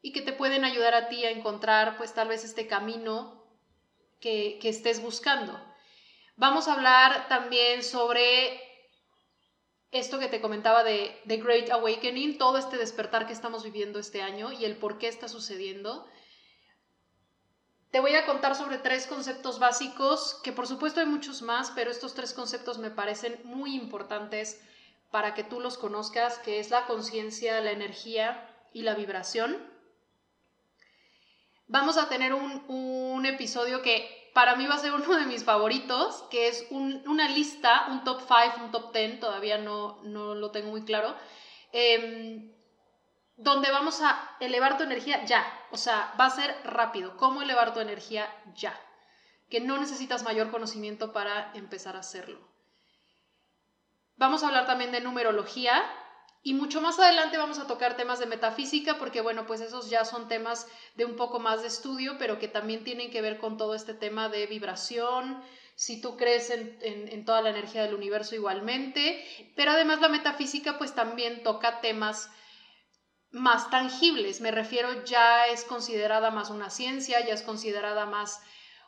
y 0.02 0.12
que 0.12 0.20
te 0.20 0.32
pueden 0.32 0.64
ayudar 0.64 0.94
a 0.94 1.08
ti 1.08 1.24
a 1.24 1.30
encontrar 1.30 1.96
pues 1.96 2.12
tal 2.12 2.28
vez 2.28 2.44
este 2.44 2.66
camino 2.66 3.46
que, 4.20 4.58
que 4.60 4.68
estés 4.68 5.00
buscando. 5.00 5.58
Vamos 6.36 6.68
a 6.68 6.74
hablar 6.74 7.28
también 7.28 7.82
sobre 7.82 8.60
esto 9.92 10.18
que 10.18 10.28
te 10.28 10.40
comentaba 10.40 10.82
de 10.82 11.20
The 11.26 11.36
Great 11.36 11.70
Awakening, 11.70 12.38
todo 12.38 12.58
este 12.58 12.78
despertar 12.78 13.26
que 13.26 13.32
estamos 13.32 13.62
viviendo 13.62 13.98
este 13.98 14.22
año 14.22 14.50
y 14.50 14.64
el 14.64 14.76
por 14.76 14.98
qué 14.98 15.06
está 15.06 15.28
sucediendo. 15.28 16.06
Te 17.90 18.00
voy 18.00 18.14
a 18.14 18.24
contar 18.24 18.56
sobre 18.56 18.78
tres 18.78 19.06
conceptos 19.06 19.58
básicos, 19.58 20.40
que 20.42 20.50
por 20.50 20.66
supuesto 20.66 21.00
hay 21.00 21.06
muchos 21.06 21.42
más, 21.42 21.70
pero 21.72 21.90
estos 21.90 22.14
tres 22.14 22.32
conceptos 22.32 22.78
me 22.78 22.90
parecen 22.90 23.38
muy 23.44 23.76
importantes 23.76 24.62
para 25.10 25.34
que 25.34 25.44
tú 25.44 25.60
los 25.60 25.76
conozcas, 25.76 26.38
que 26.38 26.58
es 26.58 26.70
la 26.70 26.86
conciencia, 26.86 27.60
la 27.60 27.70
energía 27.70 28.48
y 28.72 28.82
la 28.82 28.94
vibración. 28.94 29.71
Vamos 31.66 31.96
a 31.96 32.08
tener 32.08 32.34
un, 32.34 32.64
un 32.68 33.26
episodio 33.26 33.82
que 33.82 34.22
para 34.32 34.56
mí 34.56 34.66
va 34.66 34.76
a 34.76 34.78
ser 34.78 34.92
uno 34.92 35.16
de 35.16 35.26
mis 35.26 35.44
favoritos, 35.44 36.24
que 36.30 36.48
es 36.48 36.66
una 36.70 37.28
lista, 37.28 37.86
un 37.90 38.02
top 38.04 38.20
5, 38.20 38.64
un 38.64 38.70
top 38.70 38.92
10, 38.92 39.20
todavía 39.20 39.58
no, 39.58 40.02
no 40.04 40.34
lo 40.34 40.50
tengo 40.50 40.70
muy 40.70 40.84
claro, 40.84 41.14
em, 41.72 42.50
donde 43.36 43.70
vamos 43.70 44.00
a 44.00 44.36
elevar 44.40 44.76
tu 44.78 44.84
energía 44.84 45.24
ya. 45.24 45.44
O 45.70 45.76
sea, 45.76 46.14
va 46.18 46.26
a 46.26 46.30
ser 46.30 46.54
rápido. 46.64 47.16
¿Cómo 47.16 47.42
elevar 47.42 47.74
tu 47.74 47.80
energía 47.80 48.28
ya? 48.54 48.78
Que 49.50 49.60
no 49.60 49.78
necesitas 49.78 50.22
mayor 50.22 50.50
conocimiento 50.50 51.12
para 51.12 51.52
empezar 51.54 51.96
a 51.96 52.00
hacerlo. 52.00 52.40
Vamos 54.16 54.42
a 54.42 54.48
hablar 54.48 54.66
también 54.66 54.92
de 54.92 55.00
numerología, 55.00 55.82
y 56.44 56.54
mucho 56.54 56.80
más 56.80 56.98
adelante 56.98 57.38
vamos 57.38 57.60
a 57.60 57.68
tocar 57.68 57.96
temas 57.96 58.18
de 58.18 58.26
metafísica, 58.26 58.98
porque 58.98 59.20
bueno, 59.20 59.46
pues 59.46 59.60
esos 59.60 59.88
ya 59.88 60.04
son 60.04 60.26
temas 60.26 60.66
de 60.96 61.04
un 61.04 61.14
poco 61.14 61.38
más 61.38 61.62
de 61.62 61.68
estudio, 61.68 62.16
pero 62.18 62.40
que 62.40 62.48
también 62.48 62.82
tienen 62.82 63.12
que 63.12 63.22
ver 63.22 63.38
con 63.38 63.56
todo 63.56 63.76
este 63.76 63.94
tema 63.94 64.28
de 64.28 64.46
vibración, 64.46 65.40
si 65.76 66.00
tú 66.00 66.16
crees 66.16 66.50
en, 66.50 67.24
toda 67.24 67.42
la 67.42 67.50
energía 67.50 67.82
del 67.82 67.94
universo 67.94 68.34
igualmente, 68.34 69.24
pero 69.54 69.70
además 69.70 70.00
la 70.00 70.08
metafísica 70.08 70.78
pues 70.78 70.94
también 70.94 71.44
toca 71.44 71.80
temas 71.80 72.28
más 73.30 73.70
tangibles, 73.70 74.40
me 74.40 74.50
refiero 74.50 75.04
ya 75.04 75.46
es 75.46 75.64
considerada 75.64 76.30
más 76.30 76.50
una 76.50 76.70
ciencia, 76.70 77.24
ya 77.24 77.34
es 77.34 77.42
considerada 77.42 78.04
más 78.04 78.40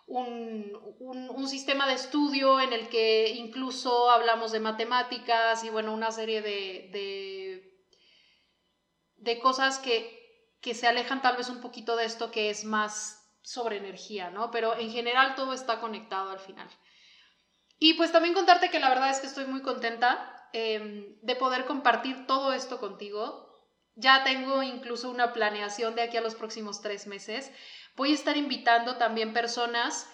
un, 0.06 1.49
sistema 1.49 1.87
de 1.87 1.94
estudio 1.94 2.61
en 2.61 2.73
el 2.73 2.88
que 2.88 3.30
incluso 3.30 4.11
hablamos 4.11 4.50
de 4.50 4.61
matemáticas 4.61 5.62
y 5.62 5.70
bueno, 5.70 5.94
una 5.94 6.11
serie 6.11 6.42
de 6.42 7.43
cosas 9.40 9.78
que, 9.78 10.23
se 10.62 10.87
alejan 10.87 11.21
tal 11.21 11.37
vez 11.37 11.50
un 11.50 11.61
poquito 11.61 11.95
de 11.95 12.07
esto 12.07 12.31
que 12.31 12.49
es 12.49 12.64
más 12.64 13.23
sobre 13.43 13.76
energía, 13.76 14.31
¿no? 14.31 14.50
Pero 14.50 14.76
en 14.76 14.90
general 14.90 15.35
todo 15.35 15.52
está 15.52 15.78
conectado 15.78 16.31
al 16.31 16.38
final. 16.38 16.69
Y 17.78 17.95
pues 17.95 18.12
también 18.12 18.33
contarte 18.33 18.71
que 18.71 18.78
la 18.78 18.88
verdad 18.88 19.11
es 19.11 19.21
que 19.21 19.26
estoy 19.26 19.45
muy 19.45 19.61
contenta 19.61 20.49
em, 20.54 21.19
de 21.21 21.37
poder 21.37 21.66
compartir 21.66 22.26
todo 22.26 22.54
esto 22.54 22.78
contigo. 22.78 23.47
Ya 23.95 24.25
tengo 24.25 24.62
incluso 24.62 25.11
una 25.11 25.35
planeación 25.35 25.95
de 25.95 26.02
aquí 26.02 26.16
a 26.16 26.23
los 26.23 26.35
próximos 26.35 26.81
tres 26.81 27.07
meses. 27.07 27.50
Voy 27.95 28.12
a 28.12 28.14
estar 28.14 28.38
invitando 28.38 28.97
también 28.97 29.35
personas 29.35 30.09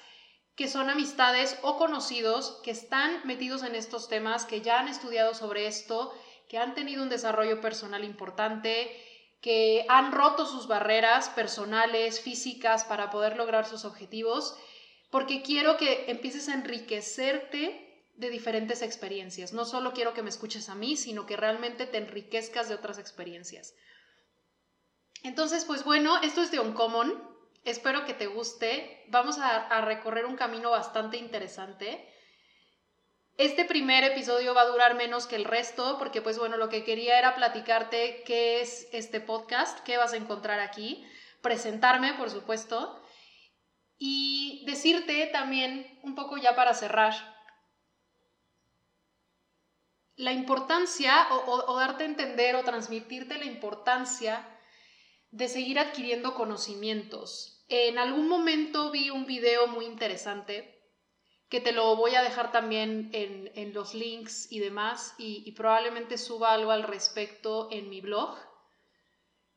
que 0.57 0.67
son 0.67 0.91
amistades 0.91 1.59
o 1.63 1.77
conocidos 1.77 2.61
que 2.65 2.73
están 2.73 3.21
metidos 3.25 3.63
en 3.63 3.77
estos 3.77 4.09
temas, 4.09 4.47
que 4.47 4.63
ya 4.63 4.81
han 4.81 4.89
estudiado 4.89 5.33
sobre 5.33 5.69
esto 5.69 6.13
que 6.51 6.59
han 6.59 6.75
tenido 6.75 7.05
un 7.05 7.09
desarrollo 7.09 7.61
personal 7.61 8.03
importante, 8.03 8.91
que 9.41 9.87
han 9.89 10.13
roto 10.13 10.45
sus 10.45 10.67
barreras 10.67 11.31
personales, 11.31 12.21
físicas, 12.21 12.85
para 12.85 13.11
poder 13.11 13.37
lograr 13.37 13.67
sus 13.67 13.85
objetivos, 13.85 14.57
porque 15.11 15.43
quiero 15.43 15.77
que 15.77 16.11
empieces 16.11 16.49
a 16.49 16.55
enriquecerte 16.55 17.87
de 18.17 18.31
diferentes 18.31 18.83
experiencias. 18.83 19.53
No 19.53 19.65
solo 19.65 19.93
quiero 19.93 20.13
que 20.13 20.23
me 20.23 20.29
escuches 20.29 20.69
a 20.69 20.75
mí, 20.75 20.97
sino 20.97 21.27
que 21.27 21.37
realmente 21.37 21.87
te 21.87 21.97
enriquezcas 21.99 22.69
de 22.69 22.75
otras 22.75 22.99
experiencias. 22.99 23.75
Entonces, 25.23 25.65
pues 25.65 25.85
bueno, 25.85 26.21
esto 26.23 26.43
es 26.43 26.51
de 26.51 26.61
Uncommon. 26.61 27.23
Espero 27.65 28.05
que 28.05 28.15
te 28.15 28.27
guste. 28.27 29.05
Vamos 29.09 29.39
a, 29.39 29.67
a 29.67 29.81
recorrer 29.81 30.27
un 30.27 30.37
camino 30.37 30.71
bastante 30.71 31.17
interesante. 31.17 32.07
Este 33.41 33.65
primer 33.65 34.05
episodio 34.05 34.53
va 34.53 34.61
a 34.61 34.67
durar 34.67 34.97
menos 34.97 35.27
que 35.27 35.35
el 35.35 35.47
resto 35.47 35.97
porque 35.99 36.21
pues 36.21 36.39
bueno, 36.39 36.59
lo 36.59 36.69
que 36.69 36.85
quería 36.85 37.19
era 37.19 37.35
platicarte 37.35 38.23
qué 38.27 38.61
es 38.61 38.87
este 38.93 39.19
podcast, 39.19 39.81
qué 39.81 39.97
vas 39.97 40.13
a 40.13 40.19
encontrar 40.19 40.61
aquí, 40.61 41.03
presentarme 41.41 42.13
por 42.13 42.29
supuesto 42.29 43.03
y 43.97 44.63
decirte 44.67 45.27
también 45.33 45.99
un 46.03 46.15
poco 46.15 46.37
ya 46.37 46.55
para 46.55 46.75
cerrar 46.75 47.15
la 50.17 50.33
importancia 50.33 51.27
o, 51.31 51.65
o 51.67 51.79
darte 51.79 52.03
a 52.03 52.09
entender 52.09 52.57
o 52.57 52.63
transmitirte 52.63 53.39
la 53.39 53.47
importancia 53.47 54.47
de 55.31 55.49
seguir 55.49 55.79
adquiriendo 55.79 56.35
conocimientos. 56.35 57.65
En 57.69 57.97
algún 57.99 58.29
momento 58.29 58.91
vi 58.91 59.09
un 59.09 59.25
video 59.25 59.67
muy 59.67 59.87
interesante 59.87 60.80
que 61.51 61.61
te 61.61 61.73
lo 61.73 61.97
voy 61.97 62.15
a 62.15 62.23
dejar 62.23 62.53
también 62.53 63.11
en, 63.13 63.75
los 63.75 63.93
links 63.93 64.51
y 64.53 64.61
demás, 64.61 65.17
y, 65.19 65.51
probablemente 65.53 66.17
suba 66.17 66.53
algo 66.53 66.71
al 66.71 66.85
respecto 66.85 67.69
en 67.73 67.91
mi 67.91 68.01
blog, 68.01 68.39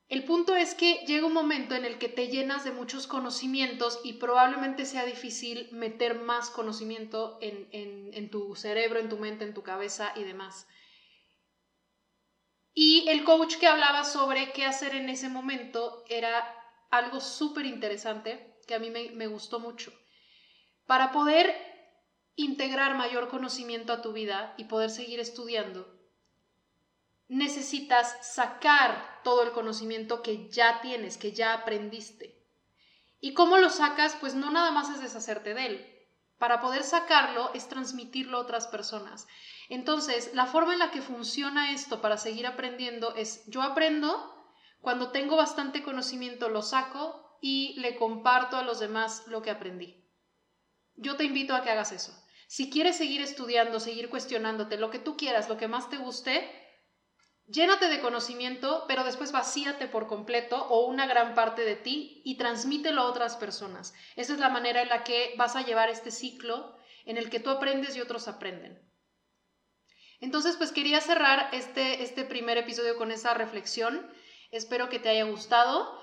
El 0.09 0.25
punto 0.25 0.55
es 0.55 0.75
que 0.75 1.05
llega 1.07 1.27
un 1.27 1.33
momento 1.33 1.75
en 1.75 1.85
el 1.85 1.99
que 1.99 2.09
te 2.09 2.29
llenas 2.29 2.65
de 2.65 2.73
muchos 2.73 3.07
conocimientos 3.07 4.01
y 4.05 4.15
probablemente 4.15 4.87
sea 4.87 5.05
difícil 5.05 5.69
meter 5.73 6.15
más 6.15 6.51
conocimiento 6.51 7.39
en, 7.41 8.31
tu 8.31 8.55
cerebro, 8.55 9.01
en 9.01 9.09
tu 9.09 9.19
mente, 9.19 9.45
en 9.45 9.55
tu 9.55 9.63
cabeza 9.63 10.13
y 10.17 10.25
demás. 10.25 10.67
Y 12.73 13.07
el 13.09 13.25
coach 13.25 13.57
que 13.57 13.67
hablaba 13.67 14.05
sobre 14.05 14.53
qué 14.53 14.65
hacer 14.65 14.95
en 14.95 15.09
ese 15.09 15.29
momento 15.29 16.05
era 16.09 16.55
algo 16.91 17.21
súper 17.21 17.67
interesante 17.67 18.57
que 18.67 18.75
a 18.75 18.79
mí 18.79 18.91
me 18.91 19.27
gustó 19.27 19.59
mucho. 19.59 19.93
Para 20.87 21.13
poder 21.13 21.74
integrar 22.37 22.97
mayor 22.97 23.29
conocimiento 23.29 23.93
a 23.93 24.03
tu 24.03 24.13
vida 24.13 24.55
y 24.57 24.65
poder 24.65 24.91
seguir 24.91 25.21
estudiando, 25.21 25.95
necesitas 27.29 28.17
sacar 28.23 29.21
todo 29.23 29.43
el 29.43 29.53
conocimiento 29.53 30.23
que 30.23 30.49
ya 30.51 30.81
tienes, 30.81 31.17
que 31.17 31.33
ya 31.33 31.55
aprendiste. 31.55 32.45
¿Y 33.21 33.35
cómo 33.35 33.57
lo 33.57 33.71
sacas? 33.71 34.17
Pues 34.21 34.35
no 34.35 34.51
nada 34.51 34.71
más 34.71 34.91
es 34.91 35.01
deshacerte 35.01 35.55
de 35.55 35.67
él. 35.67 35.91
Para 36.39 36.61
poder 36.61 36.83
sacarlo 36.83 37.51
es 37.55 37.69
transmitirlo 37.69 38.37
a 38.37 38.41
otras 38.41 38.67
personas. 38.67 39.27
Entonces, 39.69 40.35
la 40.35 40.47
forma 40.47 40.75
en 40.75 40.81
la 40.81 40.91
que 40.91 41.01
funciona 41.01 41.73
esto 41.73 42.01
para 42.01 42.19
seguir 42.19 42.47
aprendiendo 42.47 43.15
es 43.15 43.47
yo 43.47 43.63
aprendo, 43.63 44.31
cuando 44.81 45.11
tengo 45.11 45.37
bastante 45.37 45.83
conocimiento 45.83 46.51
lo 46.51 46.61
saco 46.61 47.39
y 47.41 47.79
le 47.81 47.97
comparto 47.97 48.57
a 48.57 48.63
los 48.63 48.79
demás 48.79 49.27
lo 49.29 49.41
que 49.41 49.51
aprendí. 49.51 50.05
Yo 50.97 51.17
te 51.17 51.25
invito 51.25 51.55
a 51.55 51.63
que 51.63 51.71
hagas 51.71 51.93
eso. 51.93 52.24
Si 52.55 52.71
quieres 52.71 52.97
seguir 52.97 53.21
estudiando, 53.21 53.81
seguir 53.81 54.09
cuestionándote, 54.09 54.77
lo 54.77 54.89
que 54.89 55.01
tú 55.01 55.17
quieras, 55.17 55.49
lo 55.49 55.57
que 55.57 55.67
más 55.67 55.91
te 55.91 55.97
guste, 55.97 56.49
llénate 57.49 57.89
de 57.89 57.99
conocimiento, 57.99 58.85
pero 58.87 59.03
después 59.03 59.33
vacíate 59.33 59.89
por 59.89 60.07
completo 60.07 60.65
o 60.69 60.87
una 60.87 61.09
gran 61.09 61.35
parte 61.35 61.63
de 61.63 61.75
ti 61.75 62.23
y 62.25 62.37
transmítelo 62.37 63.01
a 63.01 63.11
otras 63.11 63.37
personas. 63.37 63.93
Esa 64.15 64.35
es 64.35 64.39
la 64.39 64.51
manera 64.51 64.83
en 64.83 64.89
la 64.89 65.03
que 65.03 65.35
vas 65.37 65.57
a 65.57 65.63
llevar 65.63 65.89
este 65.89 66.13
ciclo 66.13 66.79
en 67.05 67.17
el 67.17 67.29
que 67.29 67.41
tú 67.41 67.51
aprendes 67.51 67.97
y 67.97 68.01
otros 68.01 68.29
aprenden. 68.29 68.81
Entonces, 70.21 70.57
pues 70.57 70.71
quería 70.71 71.01
cerrar 71.01 71.49
este, 71.51 72.05
este 72.05 72.25
primer 72.25 72.57
episodio 72.57 72.97
con 72.97 73.11
esa 73.11 73.35
reflexión. 73.35 74.09
Espero 74.53 74.89
que 74.89 75.01
te 75.01 75.09
haya 75.09 75.25
gustado. 75.25 76.01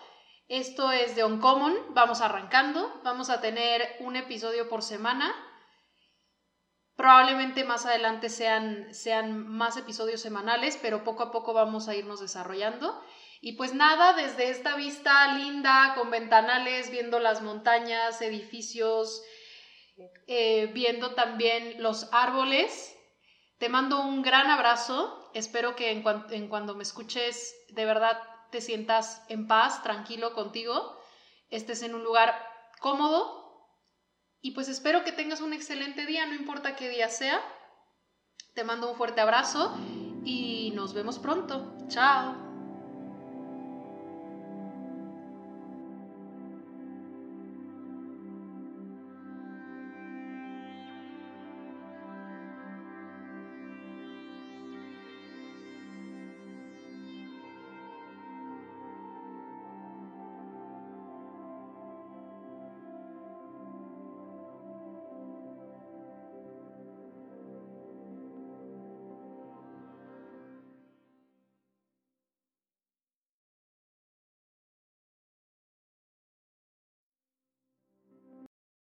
Esto 0.50 0.92
es 0.92 1.16
de 1.16 1.24
Uncommon. 1.24 1.94
Vamos 1.94 2.20
arrancando. 2.20 3.00
Vamos 3.06 3.30
a 3.30 3.40
tener 3.40 3.96
un 4.02 4.18
episodio 4.18 4.68
por 4.68 4.82
semana 4.84 5.34
Probablemente 7.02 7.64
más 7.64 7.88
adelante 7.88 8.30
sean, 8.30 8.94
sean 8.94 9.48
más 9.48 9.76
episodios 9.76 10.22
semanales, 10.22 10.78
pero 10.80 11.04
poco 11.04 11.24
a 11.24 11.32
poco 11.32 11.52
vamos 11.52 11.88
a 11.88 11.96
irnos 11.96 12.20
desarrollando. 12.20 13.04
Y 13.42 13.54
pues 13.54 13.74
nada, 13.74 14.14
desde 14.14 14.52
esta 14.52 14.76
vista 14.76 15.34
linda, 15.34 15.96
con 15.98 16.12
ventanales, 16.12 16.92
viendo 16.92 17.18
las 17.18 17.42
montañas, 17.42 18.22
edificios, 18.22 19.24
eh, 20.28 20.70
viendo 20.76 21.16
también 21.16 21.82
los 21.82 22.08
árboles, 22.12 22.96
te 23.58 23.68
mando 23.68 24.02
un 24.02 24.22
gran 24.22 24.52
abrazo. 24.52 25.32
Espero 25.34 25.76
que 25.76 25.90
en, 25.90 26.04
en 26.30 26.50
cuando 26.50 26.76
me 26.76 26.84
escuches, 26.84 27.56
de 27.70 27.86
verdad 27.86 28.22
te 28.52 28.62
sientas 28.62 29.26
en 29.28 29.48
paz, 29.48 29.82
tranquilo 29.82 30.36
contigo, 30.36 31.02
estés 31.50 31.82
en 31.82 31.96
un 31.96 32.04
lugar 32.04 32.36
cómodo 32.80 33.41
y 34.42 34.52
pues 34.52 34.68
espero 34.70 35.04
que 35.04 35.12
tengas 35.12 35.42
un 35.42 35.54
excelente 35.54 36.06
día, 36.06 36.26
no 36.26 36.34
importa 36.34 36.76
qué 36.76 36.90
día 36.90 37.10
sea. 37.10 37.40
Te 38.54 38.64
mando 38.64 38.90
un 38.90 38.98
fuerte 38.98 39.22
abrazo 39.22 39.78
y 40.26 40.72
nos 40.76 40.94
vemos 40.94 41.20
pronto. 41.20 41.74
Chao. 41.88 42.51